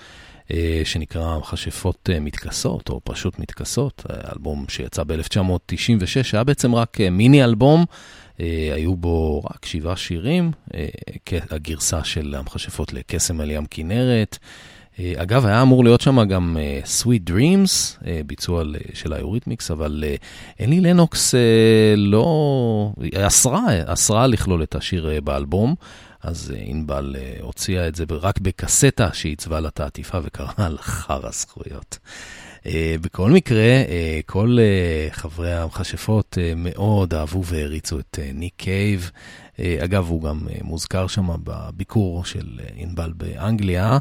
אה, 0.51 0.81
שנקרא 0.85 1.37
מכשפות 1.37 2.09
אה, 2.13 2.19
מתכסות, 2.19 2.89
או 2.89 3.01
פשוט 3.03 3.39
מתכסות, 3.39 4.05
אה, 4.09 4.31
אלבום 4.35 4.65
שיצא 4.69 5.03
ב-1996, 5.03 6.29
היה 6.33 6.43
בעצם 6.43 6.75
רק 6.75 7.01
אה, 7.01 7.09
מיני 7.09 7.43
אלבום. 7.43 7.85
אה, 8.39 8.45
היו 8.75 8.95
בו 8.95 9.41
רק 9.43 9.65
שבעה 9.65 9.95
שירים, 9.95 10.51
כ- 11.25 11.33
הגרסה 11.51 12.03
של 12.03 12.35
המכשפות 12.37 12.93
לקסם 12.93 13.41
על 13.41 13.51
ים 13.51 13.65
כנרת. 13.65 14.37
אה, 14.99 15.13
אגב, 15.17 15.45
היה 15.45 15.61
אמור 15.61 15.83
להיות 15.83 16.01
שם 16.01 16.23
גם 16.23 16.57
אה, 16.59 16.79
Sweet 17.01 17.29
Dreams, 17.29 18.05
אה, 18.07 18.21
ביצוע 18.25 18.63
של 18.93 19.13
היוריתמיקס, 19.13 19.71
אבל 19.71 20.03
אלי 20.59 20.81
לנוקס 20.81 21.35
לא... 21.97 22.93
אסרה, 23.15 23.65
אסרה 23.85 24.27
לכלול 24.27 24.63
את 24.63 24.75
השיר 24.75 25.09
באלבום, 25.23 25.75
אז 26.23 26.53
ענבל 26.57 27.15
אה, 27.19 27.37
הוציאה 27.41 27.87
את 27.87 27.95
זה 27.95 28.03
רק 28.09 28.39
בקסטה 28.39 29.09
שעיצבה 29.13 29.59
לה 29.59 29.67
את 29.69 29.79
העטיפה 29.79 30.17
וקראה 30.23 30.69
לה 30.69 30.81
חרא 30.81 31.31
זכויות. 31.31 31.97
אה, 32.65 32.95
בכל 33.01 33.31
מקרה, 33.31 33.61
אה, 33.61 34.19
כל 34.25 34.57
אה, 34.59 35.07
חברי 35.11 35.53
המכשפות 35.53 36.37
אה, 36.41 36.53
מאוד 36.55 37.13
אהבו 37.13 37.45
והריצו 37.45 37.99
את 37.99 38.19
ניק 38.33 38.53
קייב. 38.57 39.11
אה, 39.59 39.77
אגב, 39.83 40.09
הוא 40.09 40.23
גם 40.23 40.39
אה, 40.49 40.57
מוזכר 40.61 41.07
שם 41.07 41.27
בביקור 41.43 42.25
של 42.25 42.47
ענבל 42.75 43.13
באנגליה. 43.17 43.97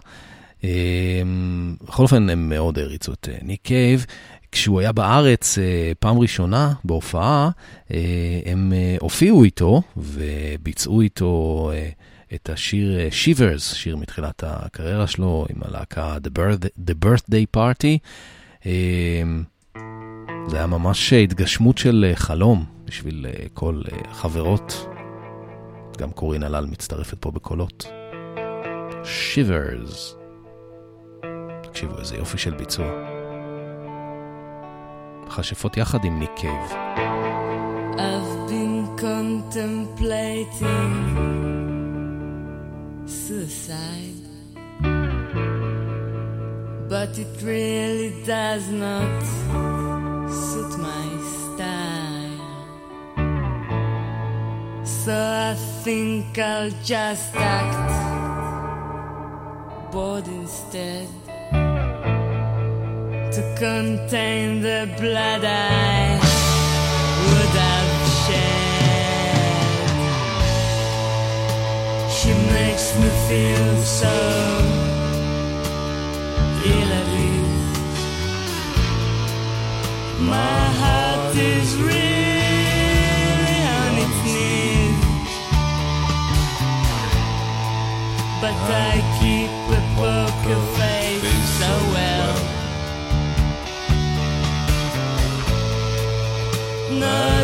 אה, 0.65 1.23
בכל 1.83 2.03
אופן, 2.03 2.31
הם 2.31 2.49
מאוד 2.49 2.79
העריצו 2.79 3.13
את 3.13 3.29
אה, 3.33 3.39
ניק 3.43 3.61
קייב. 3.63 4.07
כשהוא 4.53 4.81
היה 4.81 4.93
בארץ 4.93 5.59
אה, 5.59 5.93
פעם 5.99 6.19
ראשונה 6.19 6.73
בהופעה, 6.85 7.51
אה, 7.91 8.41
הם 8.47 8.73
הופיעו 9.01 9.45
איתו 9.45 9.83
וביצעו 9.97 11.01
איתו 11.01 11.71
את 12.35 12.51
השיר 12.51 12.99
Shivers, 13.11 13.59
שיר 13.59 13.97
מתחילת 13.97 14.45
הקריירה 14.47 15.07
שלו, 15.07 15.47
עם 15.51 15.63
הלהקה 15.65 16.17
The, 16.17 16.39
Birth, 16.39 16.65
The 16.91 17.07
Birthday 17.07 17.57
Party. 17.57 17.99
אה, 18.67 19.23
זה 20.49 20.57
היה 20.57 20.67
ממש 20.67 21.13
התגשמות 21.13 21.79
של 21.79 22.13
חלום 22.15 22.65
בשביל 22.85 23.27
כל 23.55 23.83
החברות. 24.05 24.87
גם 25.99 26.11
קורין 26.11 26.43
הלל 26.43 26.67
מצטרפת 26.67 27.19
פה 27.21 27.31
בקולות. 27.31 27.87
Shivers. 29.05 30.18
תקשיבו, 31.71 31.99
איזה 31.99 32.16
יופי 32.16 32.39
של 32.39 32.55
ביצוע. 32.55 32.87
מכשפות 35.27 35.77
יחד 35.77 36.05
עם 36.05 36.19
ניק 36.19 36.31
קייב. 36.37 36.73
I've 37.99 38.49
been 38.51 38.79
contemplating 38.97 40.93
suicide, 43.07 44.25
but 46.93 47.11
it 47.25 47.33
really 47.51 48.11
does 48.35 48.64
not 48.85 49.19
suit 50.49 50.75
my 50.89 51.07
style. 51.39 52.39
So 55.03 55.14
I 55.51 55.55
think 55.85 56.39
I'll 56.39 56.75
just 56.95 57.31
act 57.59 57.91
bored 59.93 60.29
instead 60.41 61.09
to 63.39 63.45
contain 63.55 64.61
the 64.62 64.89
blood 64.99 65.45
I 65.45 66.18
would 67.24 67.55
have 67.62 67.93
shed. 68.22 69.59
She 72.16 72.30
makes 72.57 72.86
me 73.01 73.09
feel 73.28 73.70
so 74.01 74.16
ill 76.72 76.91
at 77.01 77.09
ease. 77.26 77.78
My 80.34 80.62
heart 80.80 81.36
is 81.36 81.68
really 81.91 83.59
on 83.78 83.93
its 84.05 84.18
knees, 84.32 85.05
but 88.43 88.57
I 88.91 88.95
night. 96.91 97.38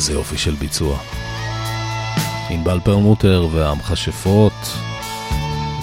איזה 0.00 0.12
יופי 0.12 0.38
של 0.38 0.54
ביצוע. 0.54 0.98
ענבל 2.50 2.80
פרלמוטר 2.84 3.46
והמכשפות, 3.52 4.52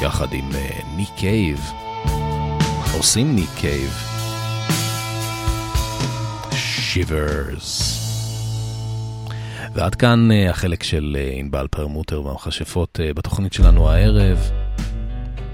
יחד 0.02 0.34
עם 0.34 0.56
אה, 0.56 0.80
ניק 0.96 1.10
קייב, 1.16 1.72
עושים 2.94 3.36
ניק 3.36 3.50
קייב. 3.58 3.94
Shivers. 6.52 7.94
ועד 9.74 9.96
כאן 9.96 10.32
אה, 10.32 10.50
החלק 10.50 10.84
של 10.84 11.18
אה, 11.20 11.32
ענבל 11.34 11.68
פרלמוטר 11.72 12.26
והמכשפות 12.26 13.00
בתוכנית 13.16 13.54
שלנו 13.54 13.90
הערב. 13.90 14.50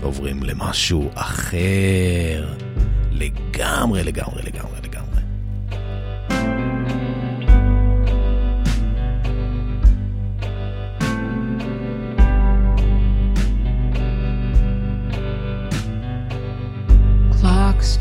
עוברים 0.02 0.44
למשהו 0.44 1.10
אחר. 1.14 2.54
לגמרי, 3.12 4.04
לגמרי, 4.04 4.42
לגמרי, 4.44 4.82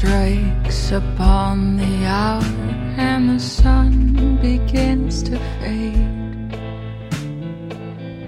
strikes 0.03 0.91
upon 0.91 1.77
the 1.77 2.05
hour 2.05 2.43
and 2.99 3.31
the 3.31 3.39
sun 3.39 4.37
begins 4.43 5.23
to 5.23 5.39
fade. 5.61 6.51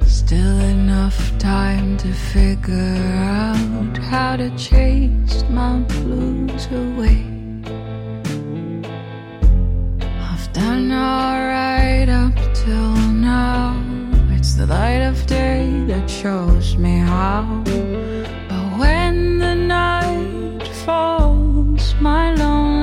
Still 0.07 0.61
enough 0.77 1.37
time 1.41 1.97
to 1.97 2.13
figure 2.13 3.03
out 3.19 3.99
how 3.99 4.37
to 4.37 4.57
chase 4.57 5.43
my 5.51 5.81
blues 5.81 6.67
away. 6.67 7.27
I've 10.31 10.53
done 10.53 10.93
alright 10.93 12.09
up 12.09 12.37
till 12.55 12.95
now. 13.33 13.75
It's 14.31 14.55
the 14.55 14.67
light 14.67 15.03
of 15.11 15.27
day 15.27 15.83
that 15.89 16.09
shows 16.09 16.77
me 16.77 16.99
how. 16.99 17.65
But 18.49 18.79
when 18.79 19.41
the 19.41 19.57
night 19.57 20.69
falls, 20.85 21.44
my 22.01 22.35
loan. 22.35 22.74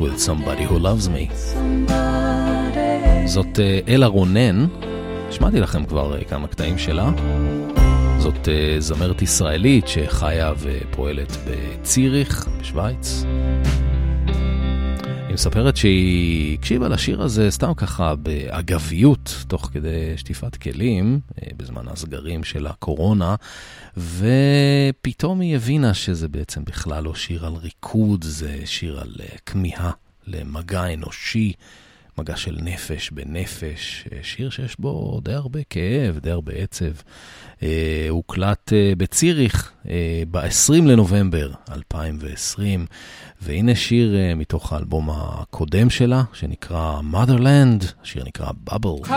With 0.00 0.18
somebody 0.18 0.64
who 0.70 0.78
loves 0.78 1.08
me. 1.08 1.32
זאת 3.26 3.60
אה, 3.60 3.80
אלה 3.88 4.06
רונן, 4.06 4.66
השמעתי 5.28 5.60
לכם 5.60 5.84
כבר 5.84 6.16
אה, 6.16 6.24
כמה 6.24 6.46
קטעים 6.46 6.78
שלה. 6.78 7.10
זאת 8.18 8.48
אה, 8.48 8.76
זמרת 8.78 9.22
ישראלית 9.22 9.88
שחיה 9.88 10.52
ופועלת 10.58 11.36
בציריך, 11.46 12.48
בשוויץ. 12.60 13.24
מספרת 15.38 15.76
שהיא 15.76 16.58
הקשיבה 16.58 16.88
לשיר 16.88 17.22
הזה 17.22 17.50
סתם 17.50 17.74
ככה 17.76 18.14
באגביות, 18.14 19.44
תוך 19.48 19.70
כדי 19.72 20.16
שטיפת 20.16 20.56
כלים, 20.56 21.20
אה, 21.42 21.48
בזמן 21.56 21.88
הסגרים 21.88 22.44
של 22.44 22.66
הקורונה, 22.66 23.34
ופתאום 23.96 25.40
היא 25.40 25.56
הבינה 25.56 25.94
שזה 25.94 26.28
בעצם 26.28 26.64
בכלל 26.64 27.04
לא 27.04 27.14
שיר 27.14 27.46
על 27.46 27.52
ריקוד, 27.54 28.24
זה 28.24 28.58
שיר 28.64 29.00
על 29.00 29.14
אה, 29.20 29.26
כמיהה 29.46 29.90
למגע 30.26 30.94
אנושי, 30.94 31.52
מגע 32.18 32.36
של 32.36 32.58
נפש 32.62 33.10
בנפש, 33.10 34.04
אה, 34.12 34.18
שיר 34.22 34.50
שיש 34.50 34.76
בו 34.78 35.20
די 35.24 35.32
הרבה 35.32 35.60
כאב, 35.70 36.18
די 36.18 36.30
הרבה 36.30 36.52
עצב. 36.52 36.92
אה, 37.62 38.06
הוקלט 38.08 38.72
אה, 38.72 38.92
בציריך 38.96 39.72
אה, 39.88 40.22
ב-20 40.30 40.82
לנובמבר 40.84 41.50
2020, 41.72 42.86
והנה 43.40 43.74
שיר 43.74 44.16
אה, 44.16 44.34
מתוך 44.34 44.72
האלבום 44.72 45.10
הקודם 45.10 45.90
שלה, 45.90 46.22
שנקרא 46.32 47.00
Motherland, 47.12 47.84
השיר 48.02 48.24
נקרא 48.24 48.50
Bubble. 48.70 49.08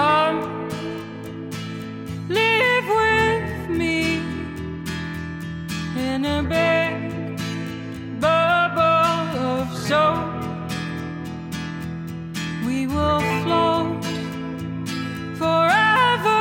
Forevermore. 15.41 16.40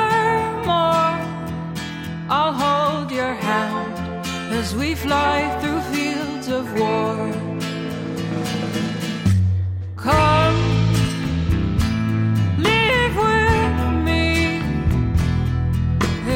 I'll 2.32 2.52
hold 2.52 3.10
your 3.10 3.34
hand 3.34 4.24
as 4.54 4.72
we 4.76 4.94
fly 4.94 5.36
through 5.60 5.80
fields 5.92 6.46
of 6.46 6.64
war. 6.78 7.16
Come, 9.96 10.60
live 12.56 13.16
with 13.16 14.04
me 14.06 14.58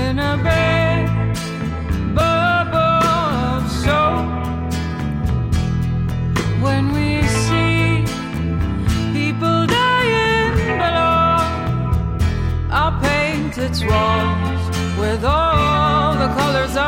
in 0.02 0.18
a 0.18 0.36
bed 0.42 1.06
bubble 2.12 3.06
of 3.54 3.70
soap. 3.70 4.26
When 6.60 6.92
we 6.92 7.22
see 7.46 8.04
people 9.12 9.58
dying 9.68 10.56
below, 10.82 11.38
I'll 12.72 13.00
paint 13.00 13.58
its 13.58 13.84
walls 13.84 14.98
with 14.98 15.24
all 15.24 15.53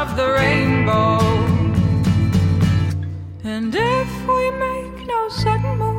of 0.03 0.15
the 0.15 0.29
rainbow. 0.41 1.19
And 3.45 3.75
if 3.75 4.11
we 4.29 4.51
make 4.67 5.07
no 5.07 5.29
sudden 5.31 5.79
moves 5.79 5.96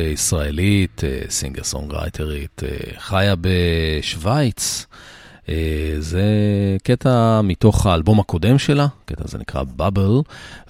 ישראלית, 0.00 1.02
אה, 1.04 1.20
סינגר 1.30 1.62
סונגרייטרית, 1.64 2.62
אה, 2.64 2.98
חיה 2.98 3.34
בשוויץ. 3.40 4.86
אה, 5.48 5.94
זה 5.98 6.24
קטע 6.82 7.40
מתוך 7.44 7.86
האלבום 7.86 8.20
הקודם 8.20 8.58
שלה, 8.58 8.86
קטע 9.04 9.22
הזה 9.24 9.38
נקרא 9.38 9.62
בבל, 9.76 10.20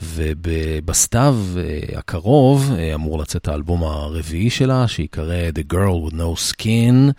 ובסתיו 0.03 1.37
אה, 1.57 1.99
הקרוב 1.99 2.73
אה, 2.79 2.95
אמור 2.95 3.19
לצאת 3.19 3.49
האלבום 3.49 3.83
הרביעי 3.83 4.51
שלה, 4.51 4.89
שיקרא 4.89 5.49
The 5.55 5.73
Girl 5.73 6.11
with 6.11 6.15
No 6.15 6.53
Skin, 6.53 7.13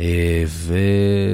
אה, 0.00 0.44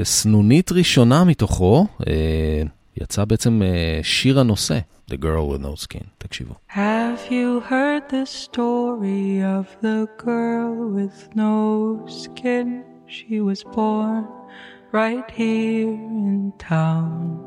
וסנונית 0.03 0.73
ראשונה 0.73 1.25
מתוכו, 1.25 1.87
אה, 2.07 2.63
יצא 3.02 3.26
בעצם 3.26 3.62
אה, 3.62 4.00
שיר 4.04 4.40
הנושא, 4.40 4.80
The 5.10 5.14
Girl 5.14 5.54
with 5.54 5.64
No 5.64 5.86
Skin, 5.86 6.06
תקשיבו. 6.18 6.54
Have 6.70 7.32
you 7.32 7.62
heard 7.70 8.10
the 8.10 8.26
story 8.26 9.42
of 9.42 9.66
the 9.82 10.08
girl 10.26 10.74
with 10.96 11.36
no 11.36 12.06
skin? 12.08 12.84
She 13.08 13.42
was 13.42 13.64
born 13.64 14.26
right 14.92 15.30
here 15.32 15.90
in 15.90 16.52
town. 16.60 17.40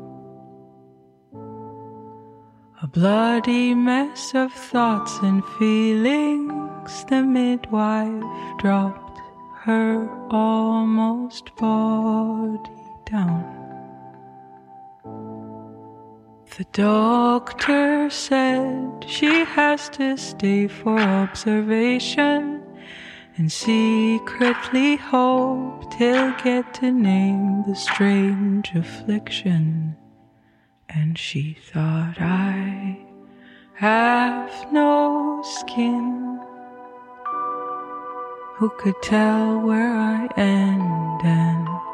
A 2.81 2.87
bloody 2.87 3.73
mess 3.73 4.33
of 4.35 4.51
thoughts 4.51 5.13
and 5.21 5.41
feelings, 5.57 7.05
the 7.07 7.21
midwife 7.23 8.25
dropped 8.59 9.17
her 9.63 10.09
almost 10.29 11.55
body 11.55 12.69
down. 13.09 13.56
The 16.58 16.64
doctor 16.72 18.10
said 18.10 19.04
she 19.06 19.44
has 19.44 19.88
to 19.90 20.16
stay 20.16 20.66
for 20.66 20.98
observation 20.98 22.64
and 23.36 23.52
secretly 23.52 24.96
hoped 24.96 25.94
he'll 25.94 26.32
get 26.42 26.74
to 26.74 26.90
name 26.90 27.62
the 27.64 27.76
strange 27.76 28.74
affliction. 28.74 29.94
And 30.88 31.16
she 31.16 31.56
thought 31.72 32.16
I 32.20 33.06
have 33.74 34.72
no 34.72 35.40
skin. 35.44 36.40
Who 38.56 38.68
could 38.70 39.00
tell 39.00 39.60
where 39.60 39.96
I 39.96 40.26
end 40.36 41.20
and 41.22 41.87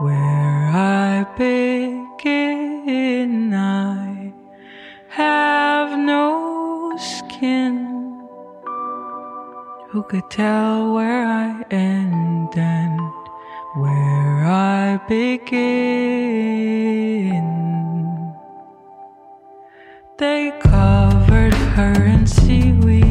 where 0.00 0.70
I 0.72 1.24
begin? 1.36 1.92
I 3.52 4.32
have 5.08 5.98
no 5.98 6.96
skin. 6.96 8.26
Who 9.90 10.02
could 10.04 10.30
tell 10.30 10.94
where 10.94 11.26
I 11.26 11.62
end 11.70 12.56
and 12.56 13.00
where 13.76 14.46
I 14.46 14.98
begin? 15.06 15.50
They 20.16 20.50
covered 20.60 21.54
her 21.76 22.06
in 22.06 22.26
seaweed 22.26 23.09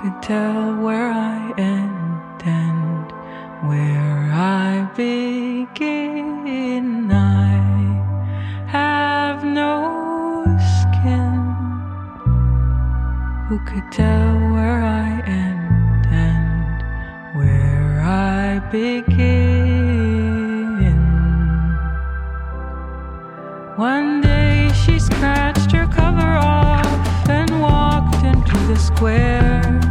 could 0.00 0.22
tell 0.22 0.76
where 0.76 1.10
I 1.10 1.52
end 1.58 2.42
and 2.44 3.10
where 3.68 4.30
I 4.32 4.88
begin? 4.94 7.10
I 7.10 7.50
have 8.68 9.42
no 9.42 10.44
skin. 10.76 11.34
Who 13.48 13.58
could 13.66 13.90
tell 13.90 14.38
where 14.52 14.84
I 14.84 15.20
end 15.26 16.06
and 16.12 16.80
where 17.36 18.00
I 18.00 18.60
begin? 18.70 19.26
One 23.74 24.20
day 24.20 24.70
she 24.74 25.00
scratched 25.00 25.72
her 25.72 25.88
cover 25.88 26.36
off 26.36 27.28
and 27.28 27.60
walked 27.60 28.22
into 28.22 28.56
the 28.68 28.76
square. 28.76 29.87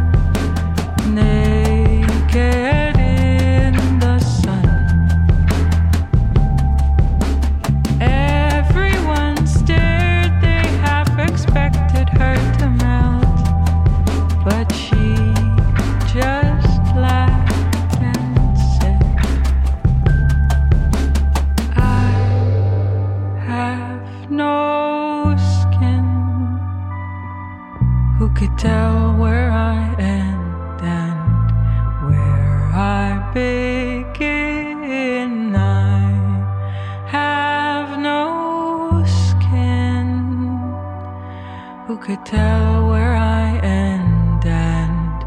Could 42.08 42.24
tell 42.24 42.88
where 42.88 43.14
I 43.14 43.58
end 43.58 44.46
and 44.46 45.22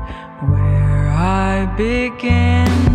where 0.49 1.09
I 1.11 1.67
begin? 1.77 2.90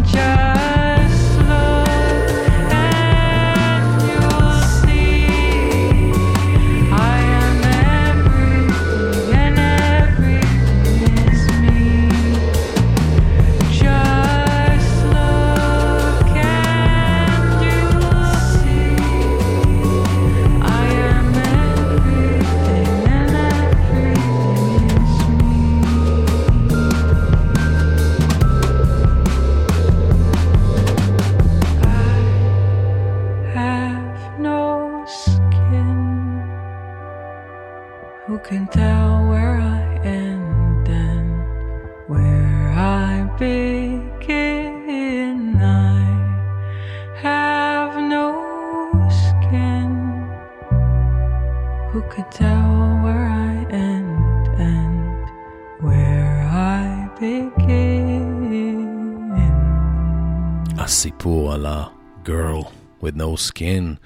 No 63.36 63.52
skin, 63.52 63.96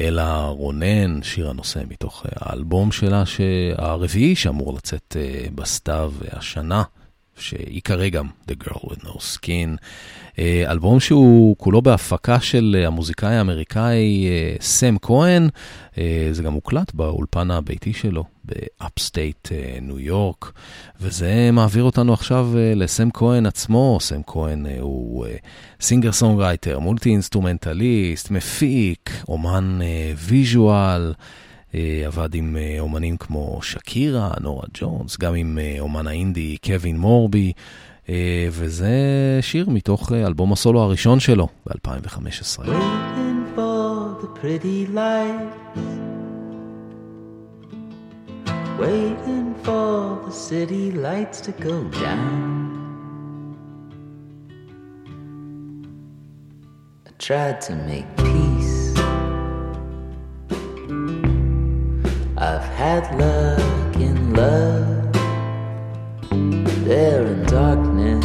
אלה 0.00 0.46
רונן, 0.46 1.22
שיר 1.22 1.50
הנושא 1.50 1.80
מתוך 1.88 2.26
האלבום 2.36 2.92
שלה, 2.92 3.22
הרביעי 3.78 4.36
שאמור 4.36 4.74
לצאת 4.74 5.16
אה, 5.20 5.46
בסתיו 5.54 6.12
השנה, 6.32 6.82
שייקרא 7.36 8.10
גם 8.10 8.26
The 8.48 8.64
Girl 8.64 8.78
with 8.78 9.04
No 9.04 9.16
Skin. 9.16 9.76
אה, 10.38 10.64
אלבום 10.70 11.00
שהוא 11.00 11.56
כולו 11.58 11.82
בהפקה 11.82 12.40
של 12.40 12.76
אה, 12.78 12.86
המוזיקאי 12.86 13.34
האמריקאי 13.34 14.26
אה, 14.26 14.54
סם 14.60 14.96
כהן, 15.02 15.48
זה 16.32 16.42
גם 16.42 16.52
הוקלט 16.52 16.94
באולפן 16.94 17.50
הביתי 17.50 17.92
שלו 17.92 18.24
ב 18.44 18.57
upstate 18.57 19.48
ניו 19.82 19.98
יורק, 19.98 20.52
וזה 21.00 21.50
מעביר 21.52 21.82
אותנו 21.82 22.12
עכשיו 22.12 22.48
לסם 22.76 23.08
כהן 23.10 23.46
עצמו. 23.46 23.98
סם 24.00 24.20
כהן 24.26 24.66
הוא 24.80 25.26
singer 25.80 26.12
songwriter, 26.12 26.78
multi 26.78 27.10
instrumentalist, 27.10 28.30
מפיק, 28.30 29.10
אומן 29.28 29.78
visual. 30.16 31.12
אה, 31.18 31.24
עבד 32.06 32.34
עם 32.34 32.56
אה, 32.56 32.76
אומנים 32.80 33.16
כמו 33.16 33.58
שקירה, 33.62 34.30
נורה 34.40 34.66
ג'ונס, 34.74 35.18
גם 35.18 35.34
עם 35.34 35.58
אה, 35.58 35.76
אומן 35.80 36.06
האינדי 36.06 36.56
קווין 36.64 36.98
מורבי, 36.98 37.52
אה, 38.08 38.48
וזה 38.50 38.90
שיר 39.40 39.70
מתוך 39.70 40.12
אה, 40.12 40.26
אלבום 40.26 40.52
הסולו 40.52 40.82
הראשון 40.82 41.20
שלו 41.20 41.48
ב-2015. 41.66 42.60
Waiting 42.60 43.56
for 43.56 44.22
the 44.22 44.28
pretty 44.40 44.86
lights. 44.94 46.12
Waiting 48.78 49.54
for 49.64 50.18
the 50.26 50.34
city 50.48 50.90
lights 50.90 51.40
to 51.46 51.52
go 51.68 51.76
down. 52.04 52.42
I 57.08 57.10
tried 57.18 57.60
to 57.66 57.72
make 57.90 58.08
peace. 58.16 58.51
I've 62.42 62.64
had 62.74 63.04
luck 63.20 63.94
in 63.94 64.34
love. 64.34 65.12
There 66.84 67.24
in 67.24 67.46
darkness, 67.46 68.24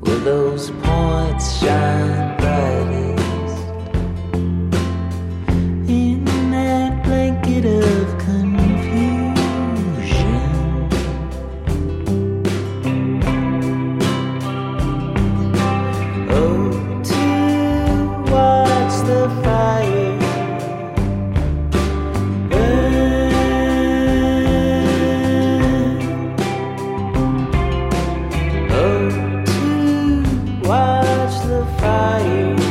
where 0.00 0.16
those 0.20 0.70
points 0.80 1.58
shine 1.58 2.38
brightest. 2.38 3.01
by 31.82 32.22
you. 32.22 32.61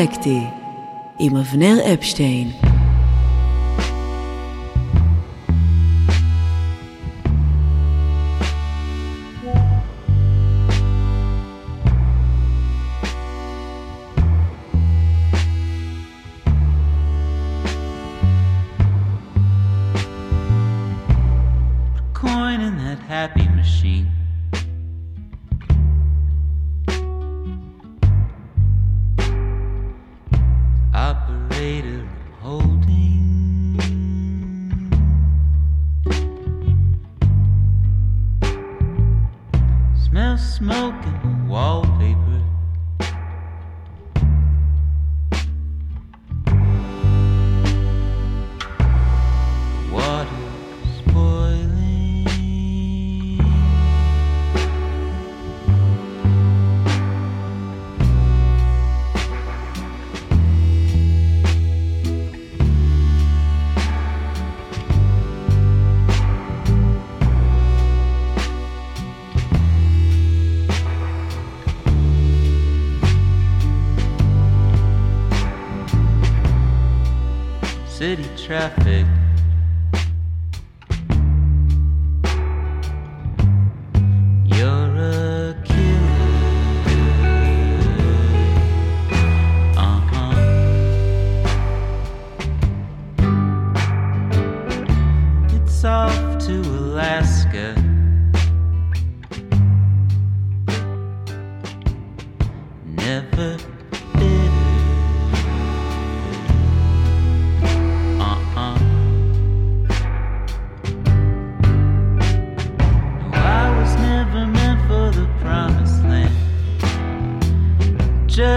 אקלקטי 0.00 0.40
עם 1.18 1.36
אבנר 1.36 1.76
אפשטיין. 1.94 2.65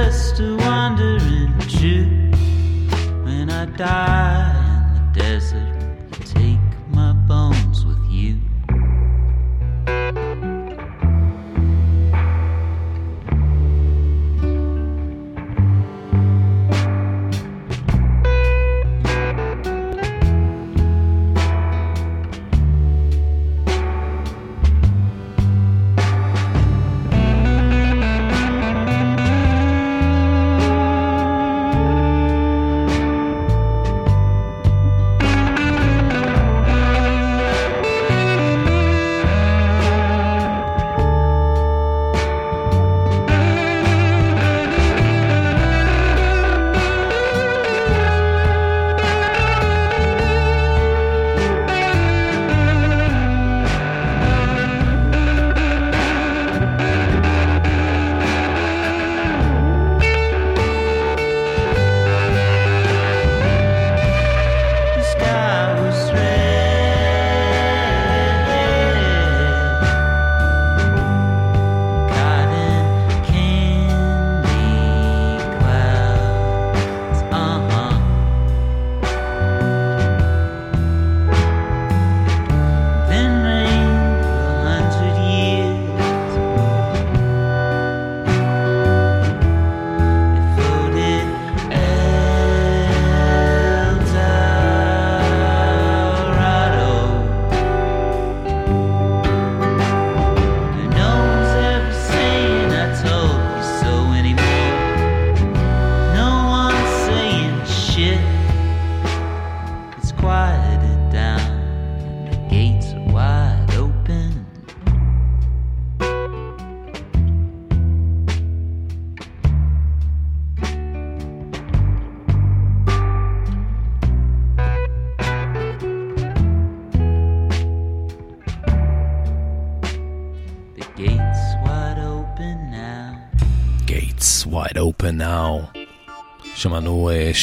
just 0.06 0.40
a 0.40 0.56
wandering 0.56 1.54
Jew 1.68 2.06
when 3.26 3.50
I 3.50 3.66
die. 3.66 4.09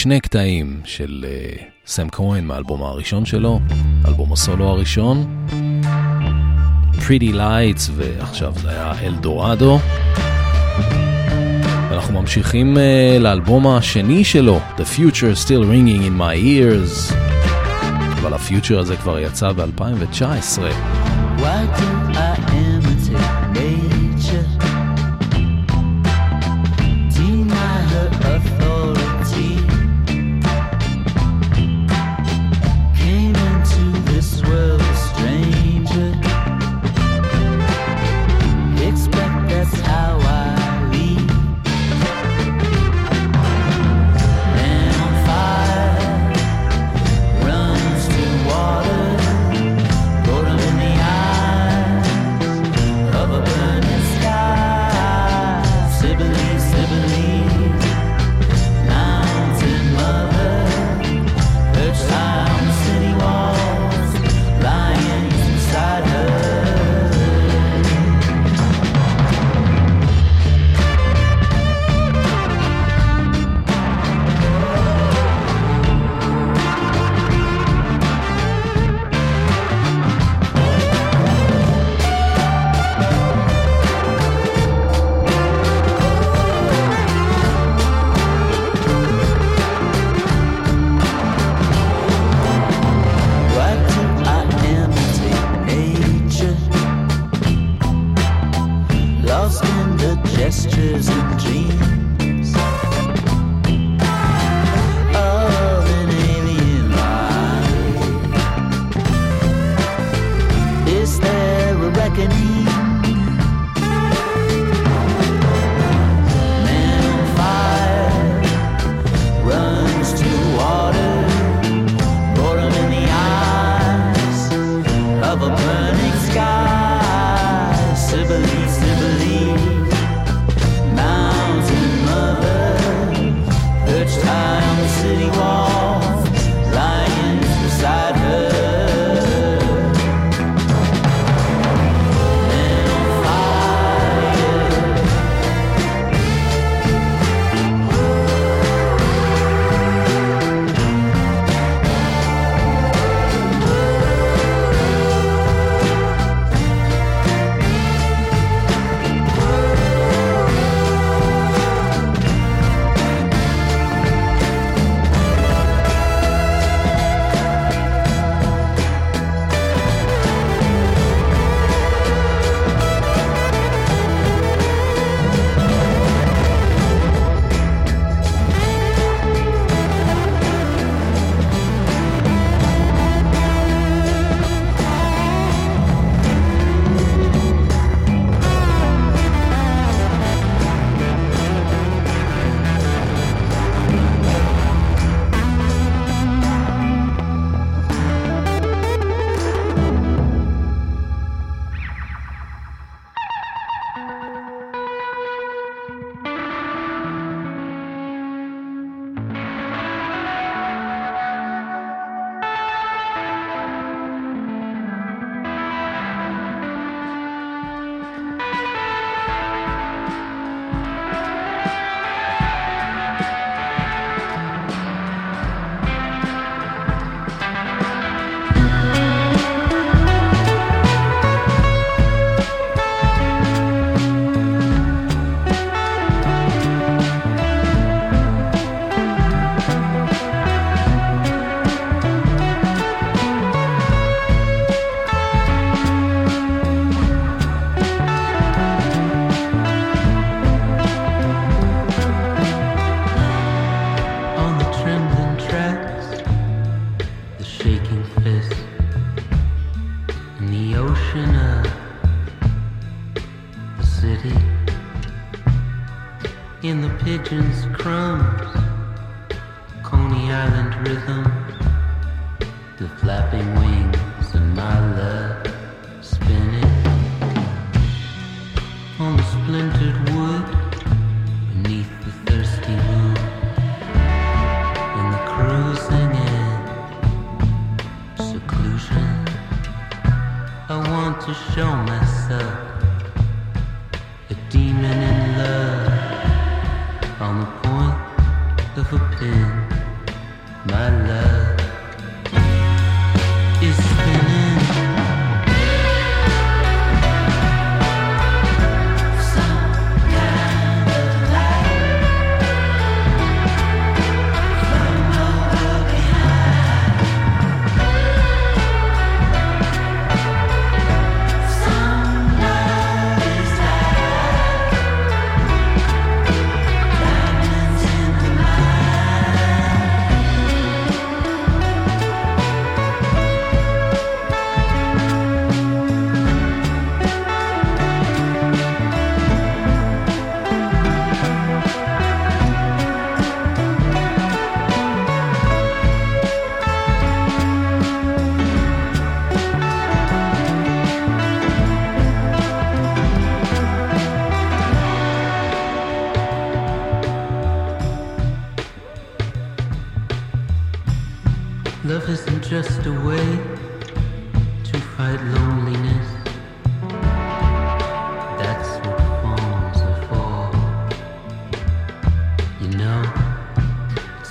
שני 0.07 0.20
קטעים 0.20 0.80
של 0.84 1.24
אה, 1.28 1.62
סם 1.86 2.09
כהן 2.09 2.44
מהאלבום 2.44 2.82
הראשון 2.82 3.24
שלו, 3.24 3.61
אלבום 4.09 4.32
הסולו 4.32 4.68
הראשון, 4.68 5.46
Pretty 6.92 7.34
Lights, 7.34 7.90
ועכשיו 7.96 8.52
זה 8.57 8.70
היה 8.70 8.92
אלדורדו. 9.02 9.78
אנחנו 11.92 12.20
ממשיכים 12.20 12.76
uh, 12.76 12.81
לאלבום 13.22 13.66
השני 13.66 14.24
שלו, 14.24 14.60
The 14.76 14.98
Future 14.98 15.47
Still 15.47 15.64
Ringing 15.70 16.02
in 16.02 16.20
My 16.20 16.36
Ears, 16.44 17.14
אבל 18.20 18.35
הפיוטר 18.35 18.78
הזה 18.78 18.97
כבר 18.97 19.18
יצא 19.18 19.52
ב-2019. 19.52 20.59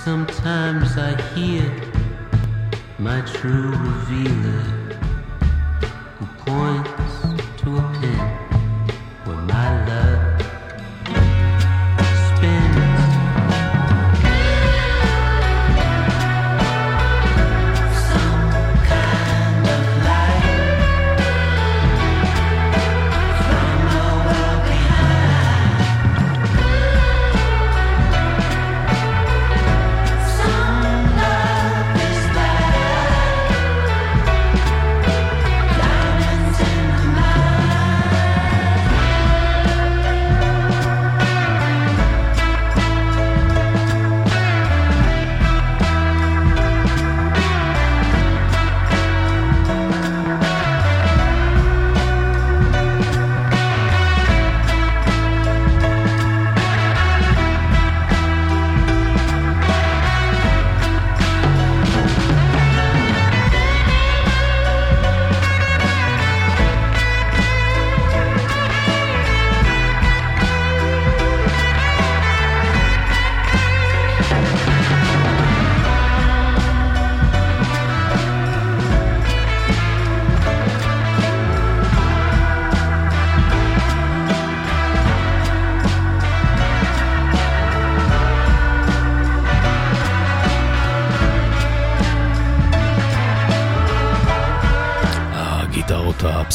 Sometimes 0.06 0.96
I 0.96 1.20
hear 1.34 1.68
my 2.96 3.22
true 3.22 3.72
revealer 3.72 4.62
who 6.16 6.26
points 6.46 7.22
to 7.60 7.76
a 7.76 7.82
pin 7.98 8.15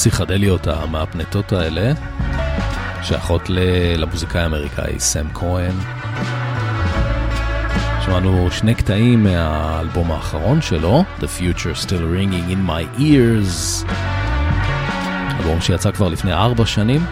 הפסיכדליות 0.02 0.68
המהפנטות 0.68 1.52
האלה, 1.52 1.92
שייכות 3.04 3.42
למוזיקאי 3.98 4.42
האמריקאי 4.42 5.00
סם 5.00 5.28
כהן. 5.34 5.72
שמענו 8.06 8.52
שני 8.52 8.76
קטעים 8.76 9.24
מהאלבום 9.24 10.12
האחרון 10.12 10.62
שלו, 10.62 11.04
The 11.20 11.24
Future 11.24 11.86
Still 11.86 11.90
Ringing 12.16 12.52
in 12.52 12.70
My 12.70 13.00
Ears, 13.00 13.86
אלבום 15.40 15.62
שיצא 15.62 15.92
כבר 15.92 16.10
לפני 16.10 16.34
ארבע 16.34 16.66
שנים. 16.66 17.06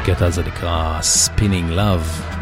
הקטע 0.00 0.26
הזה 0.26 0.42
נקרא 0.46 1.00
Spinning 1.00 1.76
Love. 1.76 2.35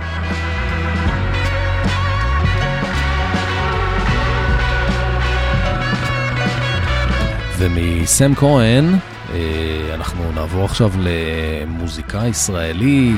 ומסם 7.65 8.35
כהן 8.35 8.85
אה, 9.33 9.95
אנחנו 9.95 10.33
נעבור 10.33 10.65
עכשיו 10.65 10.91
למוזיקאי 10.99 12.29
ישראלי, 12.29 13.13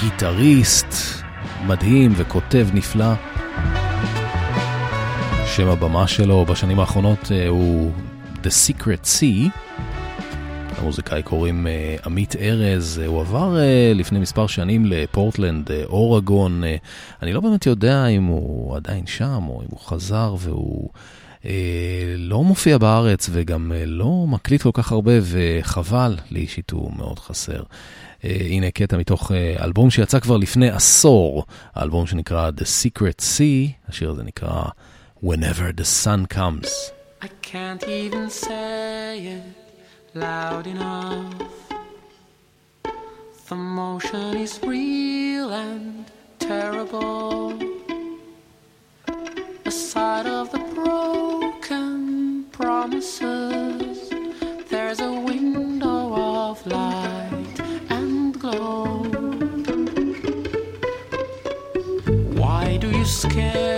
גיטריסט 0.00 0.94
מדהים 1.66 2.12
וכותב 2.16 2.68
נפלא. 2.74 3.12
שם 5.46 5.68
הבמה 5.68 6.06
שלו 6.06 6.44
בשנים 6.44 6.80
האחרונות 6.80 7.32
אה, 7.32 7.48
הוא 7.48 7.92
The 8.42 8.46
Secret 8.46 9.04
Sea. 9.04 9.58
למוזיקאי 10.78 11.22
קוראים 11.22 11.66
אה, 11.66 11.96
עמית 12.04 12.36
ארז, 12.36 13.02
הוא 13.06 13.20
עבר 13.20 13.56
לפני 13.94 14.18
מספר 14.18 14.46
שנים 14.46 14.86
לפורטלנד, 14.86 15.70
אורגון, 15.84 16.62
אני 17.22 17.32
לא 17.32 17.40
באמת 17.40 17.66
יודע 17.66 18.06
אם 18.06 18.24
הוא 18.24 18.76
עדיין 18.76 19.06
שם 19.06 19.42
או 19.48 19.62
אם 19.62 19.68
הוא 19.70 19.80
חזר 19.80 20.34
והוא 20.38 20.90
לא 22.18 22.42
מופיע 22.42 22.78
בארץ 22.78 23.28
וגם 23.32 23.72
אה, 23.72 23.86
לא 23.86 24.24
מקליט 24.28 24.62
כל 24.62 24.70
כך 24.72 24.92
הרבה 24.92 25.12
וחבל, 25.22 26.16
לי 26.30 26.40
אישית 26.40 26.70
הוא 26.70 26.92
מאוד 26.96 27.18
חסר. 27.18 27.62
אה, 28.24 28.36
הנה 28.50 28.70
קטע 28.70 28.96
מתוך 28.96 29.32
אה, 29.32 29.64
אלבום 29.64 29.90
שיצא 29.90 30.20
כבר 30.20 30.36
לפני 30.36 30.70
עשור, 30.70 31.44
האלבום 31.74 32.06
שנקרא 32.06 32.50
The 32.50 32.62
Secret 32.62 33.20
Sea, 33.20 33.88
השיר 33.88 34.10
הזה 34.10 34.22
נקרא 34.22 34.62
Whenever 35.24 35.80
the 35.80 36.04
Sun 36.04 36.34
Comes. 36.34 36.68
I 37.22 37.28
can't 37.42 37.84
even 37.88 38.28
say 38.28 39.18
it 39.34 39.44
loud 40.14 40.66
enough. 40.66 41.48
The 43.48 43.54
motion 43.54 44.36
is 44.44 44.52
real 44.62 45.48
and 45.64 46.04
terrible. 46.38 47.52
A 49.70 49.70
side 49.70 50.26
of 50.26 50.46
the 50.52 50.62
broken 50.74 51.23
promises. 52.84 54.10
There's 54.68 55.00
a 55.00 55.10
window 55.10 56.14
of 56.50 56.66
light 56.66 57.60
and 57.88 58.38
glow. 58.38 59.04
Why 62.40 62.76
do 62.76 62.90
you 62.90 63.06
scare 63.06 63.73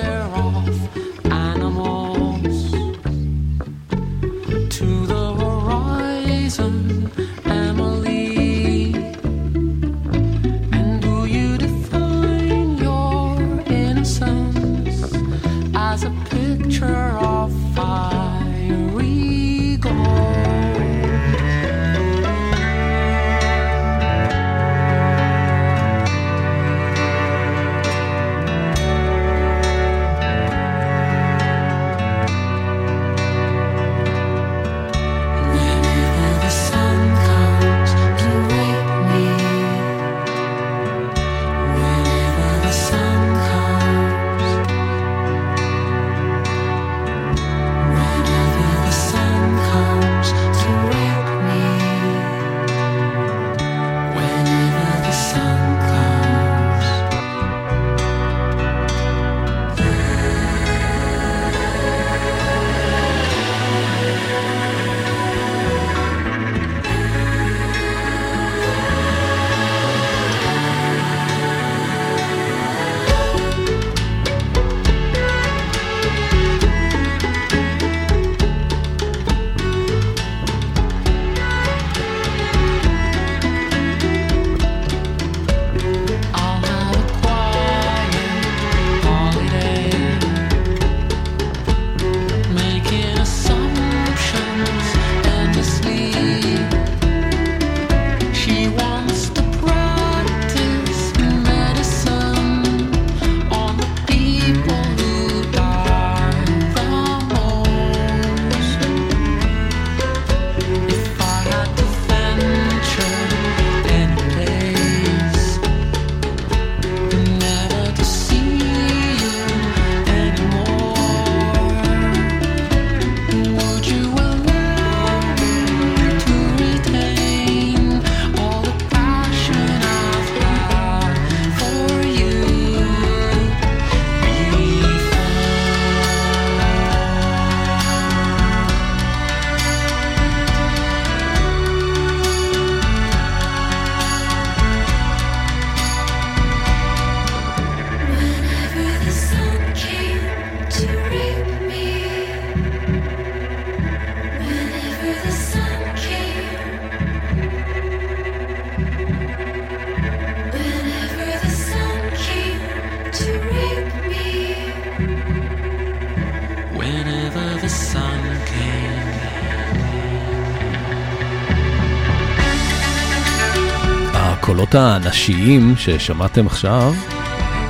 הנשיים 174.76 175.74
ששמעתם 175.76 176.46
עכשיו 176.46 176.94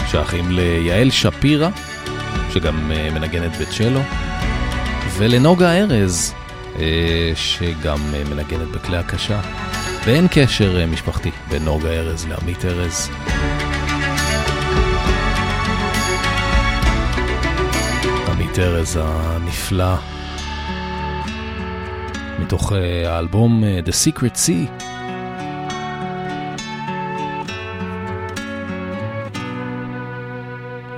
שייכים 0.07 0.51
ליעל 0.51 1.11
שפירא, 1.11 1.69
שגם 2.53 2.93
אה, 2.93 3.09
מנגנת 3.15 3.57
בצ'לו, 3.61 4.01
ולנוגה 5.17 5.73
ארז, 5.73 6.35
אה, 6.79 7.33
שגם 7.35 7.99
אה, 8.15 8.23
מנגנת 8.31 8.69
בכלי 8.69 8.97
הקשה. 8.97 9.41
ואין 10.05 10.27
קשר 10.31 10.87
משפחתי 10.87 11.31
בין 11.51 11.65
נוגה 11.65 11.89
ארז 11.89 12.27
לעמית 12.27 12.65
ארז. 12.65 13.11
עמית 18.29 18.59
ארז 18.59 18.99
הנפלא, 19.03 19.95
מתוך 22.39 22.73
האלבום 23.07 23.65
The 23.85 23.93
Secret 23.93 24.37
Sea. 24.37 24.86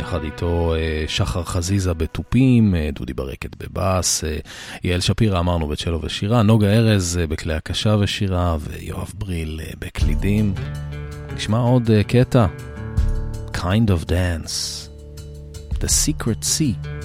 יחד 0.09 0.25
איתו 0.25 0.75
אה, 0.75 1.05
שחר 1.09 1.43
חזיזה 1.43 1.95
בתופים, 1.95 2.75
אה, 2.75 2.91
דודי 2.93 3.13
ברקת 3.15 3.51
בבאס, 3.57 4.25
אה, 4.25 4.39
יעל 4.85 5.01
שפירא 5.01 5.39
אמרנו 5.39 5.69
בצ'לו 5.69 6.03
ושירה, 6.03 6.43
נוגה 6.43 6.73
ארז 6.73 7.21
בכלי 7.29 7.55
הקשה 7.55 7.97
ושירה, 8.01 8.57
ויואב 8.61 9.13
בריל 9.15 9.61
בקלידים. 9.79 10.55
נשמע 11.37 11.59
עוד 11.59 11.91
קטע, 12.07 12.47
Kind 13.53 13.89
of 13.89 14.05
Dance, 14.05 14.89
The 15.81 15.89
Secret 16.07 16.45
Sea. 16.45 16.98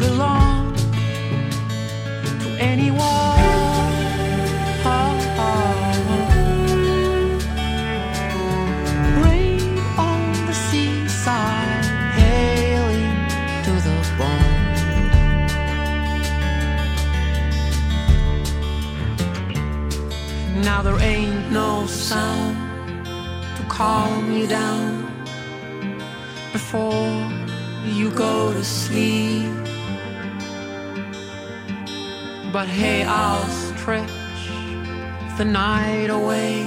Belong 0.00 0.74
to 2.42 2.48
anyone. 2.58 3.38
Rain 9.24 9.78
on 10.08 10.20
the 10.48 10.54
seaside, 10.66 11.84
hailing 12.18 13.16
to 13.66 13.72
the 13.86 13.96
bone. 14.18 14.56
Now 20.64 20.80
there 20.82 21.00
ain't 21.12 21.52
no 21.52 21.86
sound 21.86 22.56
to 23.56 23.62
calm 23.68 24.32
you 24.32 24.46
down 24.46 24.88
before 26.52 27.10
you 27.84 28.10
go 28.10 28.52
to 28.52 28.64
sleep. 28.64 29.49
But 32.52 32.66
hey, 32.66 33.04
I'll 33.04 33.46
stretch 33.46 34.10
the 35.38 35.44
night 35.44 36.10
away 36.10 36.64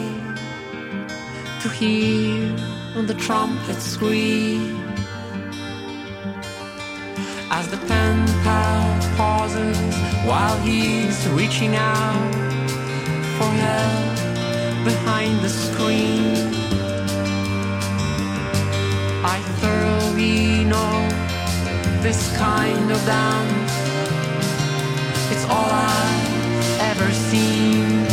to 1.62 1.68
hear 1.68 2.56
the 3.06 3.14
trumpet 3.16 3.82
scream. 3.82 4.80
As 7.52 7.68
the 7.68 7.78
pen 7.86 8.26
pal 8.44 9.18
pauses 9.18 9.78
while 10.26 10.58
he's 10.62 11.28
reaching 11.30 11.76
out 11.76 12.34
for 13.38 13.52
help 13.66 14.86
behind 14.86 15.38
the 15.42 15.50
screen. 15.50 16.54
I 19.26 19.38
thoroughly 19.60 20.64
know 20.64 21.10
this 22.02 22.38
kind 22.38 22.90
of 22.90 23.06
dance. 23.06 23.63
All 25.50 25.70
I've 25.70 26.80
ever 26.80 27.12
seen. 27.12 28.06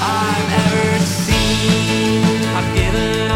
I've 0.00 0.52
ever 0.64 1.04
seen. 1.04 2.44
I've 2.56 2.74
given 2.74 3.30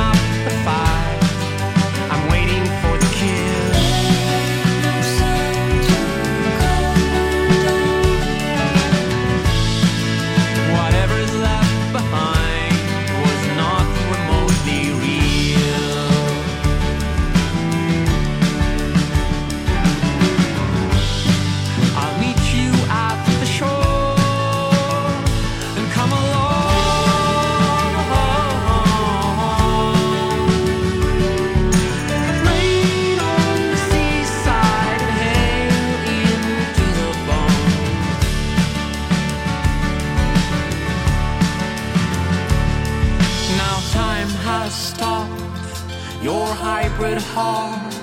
hybrid 47.00 47.22
heart 47.22 47.94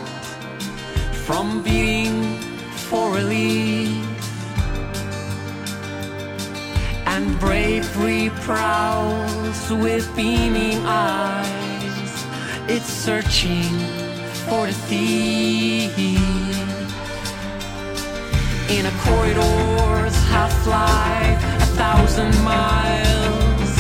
from 1.13 1.61
beating 1.61 2.35
for 2.89 3.13
relief. 3.13 4.03
And 7.05 7.39
bravery 7.39 8.31
prowls 8.41 9.71
with 9.71 10.05
beaming 10.15 10.79
eyes. 10.85 12.25
It's 12.67 12.91
searching 12.91 13.77
for 14.45 14.65
the 14.65 14.73
thief. 14.87 15.97
In 18.69 18.85
a 18.87 18.95
corridor's 19.05 20.15
half 20.33 20.55
life, 20.65 21.39
a 21.61 21.69
thousand 21.77 22.33
miles 22.43 23.71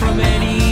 from 0.00 0.18
any 0.18 0.63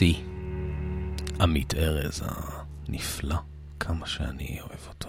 Sea. 0.00 0.16
עמית 1.40 1.74
ארז 1.74 2.22
הנפלא, 2.88 3.36
כמה 3.80 4.06
שאני 4.06 4.58
אוהב 4.60 4.80
אותו. 4.88 5.08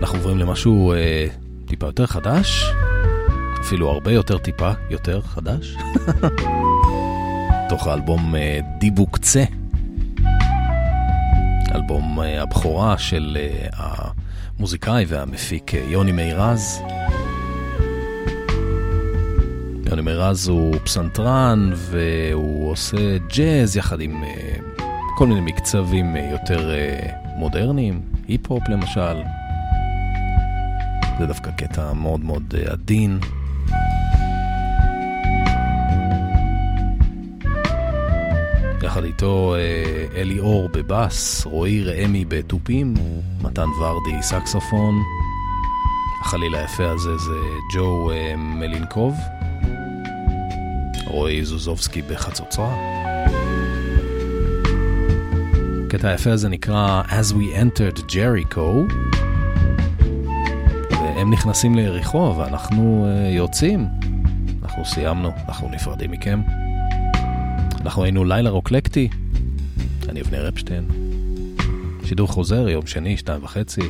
אנחנו 0.00 0.18
עוברים 0.18 0.38
למשהו 0.38 0.92
אה, 0.92 1.26
טיפה 1.66 1.86
יותר 1.86 2.06
חדש, 2.06 2.64
אפילו 3.60 3.90
הרבה 3.90 4.12
יותר 4.12 4.38
טיפה 4.38 4.70
יותר 4.90 5.20
חדש. 5.20 5.76
תוך 7.70 7.86
האלבום 7.86 8.34
אה, 8.36 8.60
דיבוק 8.78 9.18
צה. 9.18 9.44
אלבום 11.74 12.20
אה, 12.20 12.42
הבכורה 12.42 12.98
של 12.98 13.38
אה, 13.40 14.10
המוזיקאי 14.58 15.04
והמפיק 15.08 15.74
אה, 15.74 15.84
יוני 15.88 16.12
מירז. 16.12 16.82
יוני 19.92 20.02
מירז 20.02 20.48
הוא 20.48 20.76
פסנתרן 20.84 21.70
והוא 21.74 22.70
עושה 22.70 23.18
ג'אז 23.18 23.76
יחד 23.76 24.00
עם 24.00 24.24
אה, 24.24 24.54
כל 25.16 25.26
מיני 25.26 25.40
מקצבים 25.40 26.16
אה, 26.16 26.28
יותר 26.30 26.70
אה, 26.70 27.06
מודרניים, 27.36 28.00
היפ-הופ 28.28 28.68
למשל. 28.68 29.22
זה 31.18 31.26
דווקא 31.26 31.50
קטע 31.50 31.92
מאוד 31.92 32.20
מאוד 32.20 32.54
עדין. 32.70 33.18
יחד 38.82 39.04
איתו 39.04 39.54
אלי 40.16 40.38
אור 40.38 40.68
בבאס, 40.68 41.46
רועי 41.46 41.84
ראמי 41.84 42.24
בתופים, 42.24 42.94
מתן 43.42 43.68
ורדי 43.80 44.22
סקסופון. 44.22 44.94
החליל 46.20 46.54
היפה 46.54 46.90
הזה 46.90 47.16
זה 47.16 47.40
ג'ו 47.74 48.10
מלינקוב, 48.36 49.14
רועי 51.12 51.44
זוזובסקי 51.44 52.02
בחצוצרה. 52.02 52.76
הקטע 55.86 56.08
היפה 56.08 56.32
הזה 56.32 56.48
נקרא 56.48 57.02
As 57.08 57.32
We 57.32 57.56
Entered 57.56 57.98
Jericho, 57.98 58.92
והם 60.90 61.32
נכנסים 61.32 61.74
ליריחו 61.74 62.34
ואנחנו 62.38 63.06
אה, 63.06 63.30
יוצאים. 63.30 63.86
אנחנו 64.62 64.84
סיימנו, 64.84 65.30
אנחנו 65.48 65.68
נפרדים 65.68 66.10
מכם. 66.10 66.42
אנחנו 67.80 68.04
היינו 68.04 68.24
לילה 68.24 68.50
רוקלקטי, 68.50 69.08
אני 70.08 70.20
אבנר 70.20 70.48
אפשטיין. 70.48 70.84
שידור 72.04 72.28
חוזר, 72.28 72.68
יום 72.68 72.86
שני, 72.86 73.16
שתיים 73.16 73.44
וחצי. 73.44 73.88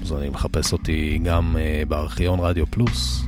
מוזמנים 0.00 0.34
לחפש 0.34 0.72
אותי 0.72 1.18
גם 1.24 1.56
uh, 1.56 1.88
בארכיון 1.88 2.40
רדיו 2.40 2.66
פלוס. 2.66 3.24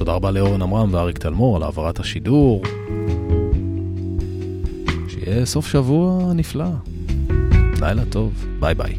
תודה 0.00 0.12
רבה 0.12 0.30
לאורן 0.30 0.62
עמרם 0.62 0.94
ואריק 0.94 1.18
תלמור 1.18 1.56
על 1.56 1.62
העברת 1.62 2.00
השידור. 2.00 2.62
שיהיה 5.08 5.46
סוף 5.46 5.66
שבוע 5.66 6.32
נפלא. 6.34 6.64
לילה 7.80 8.02
טוב, 8.10 8.46
ביי 8.60 8.74
ביי. 8.74 8.94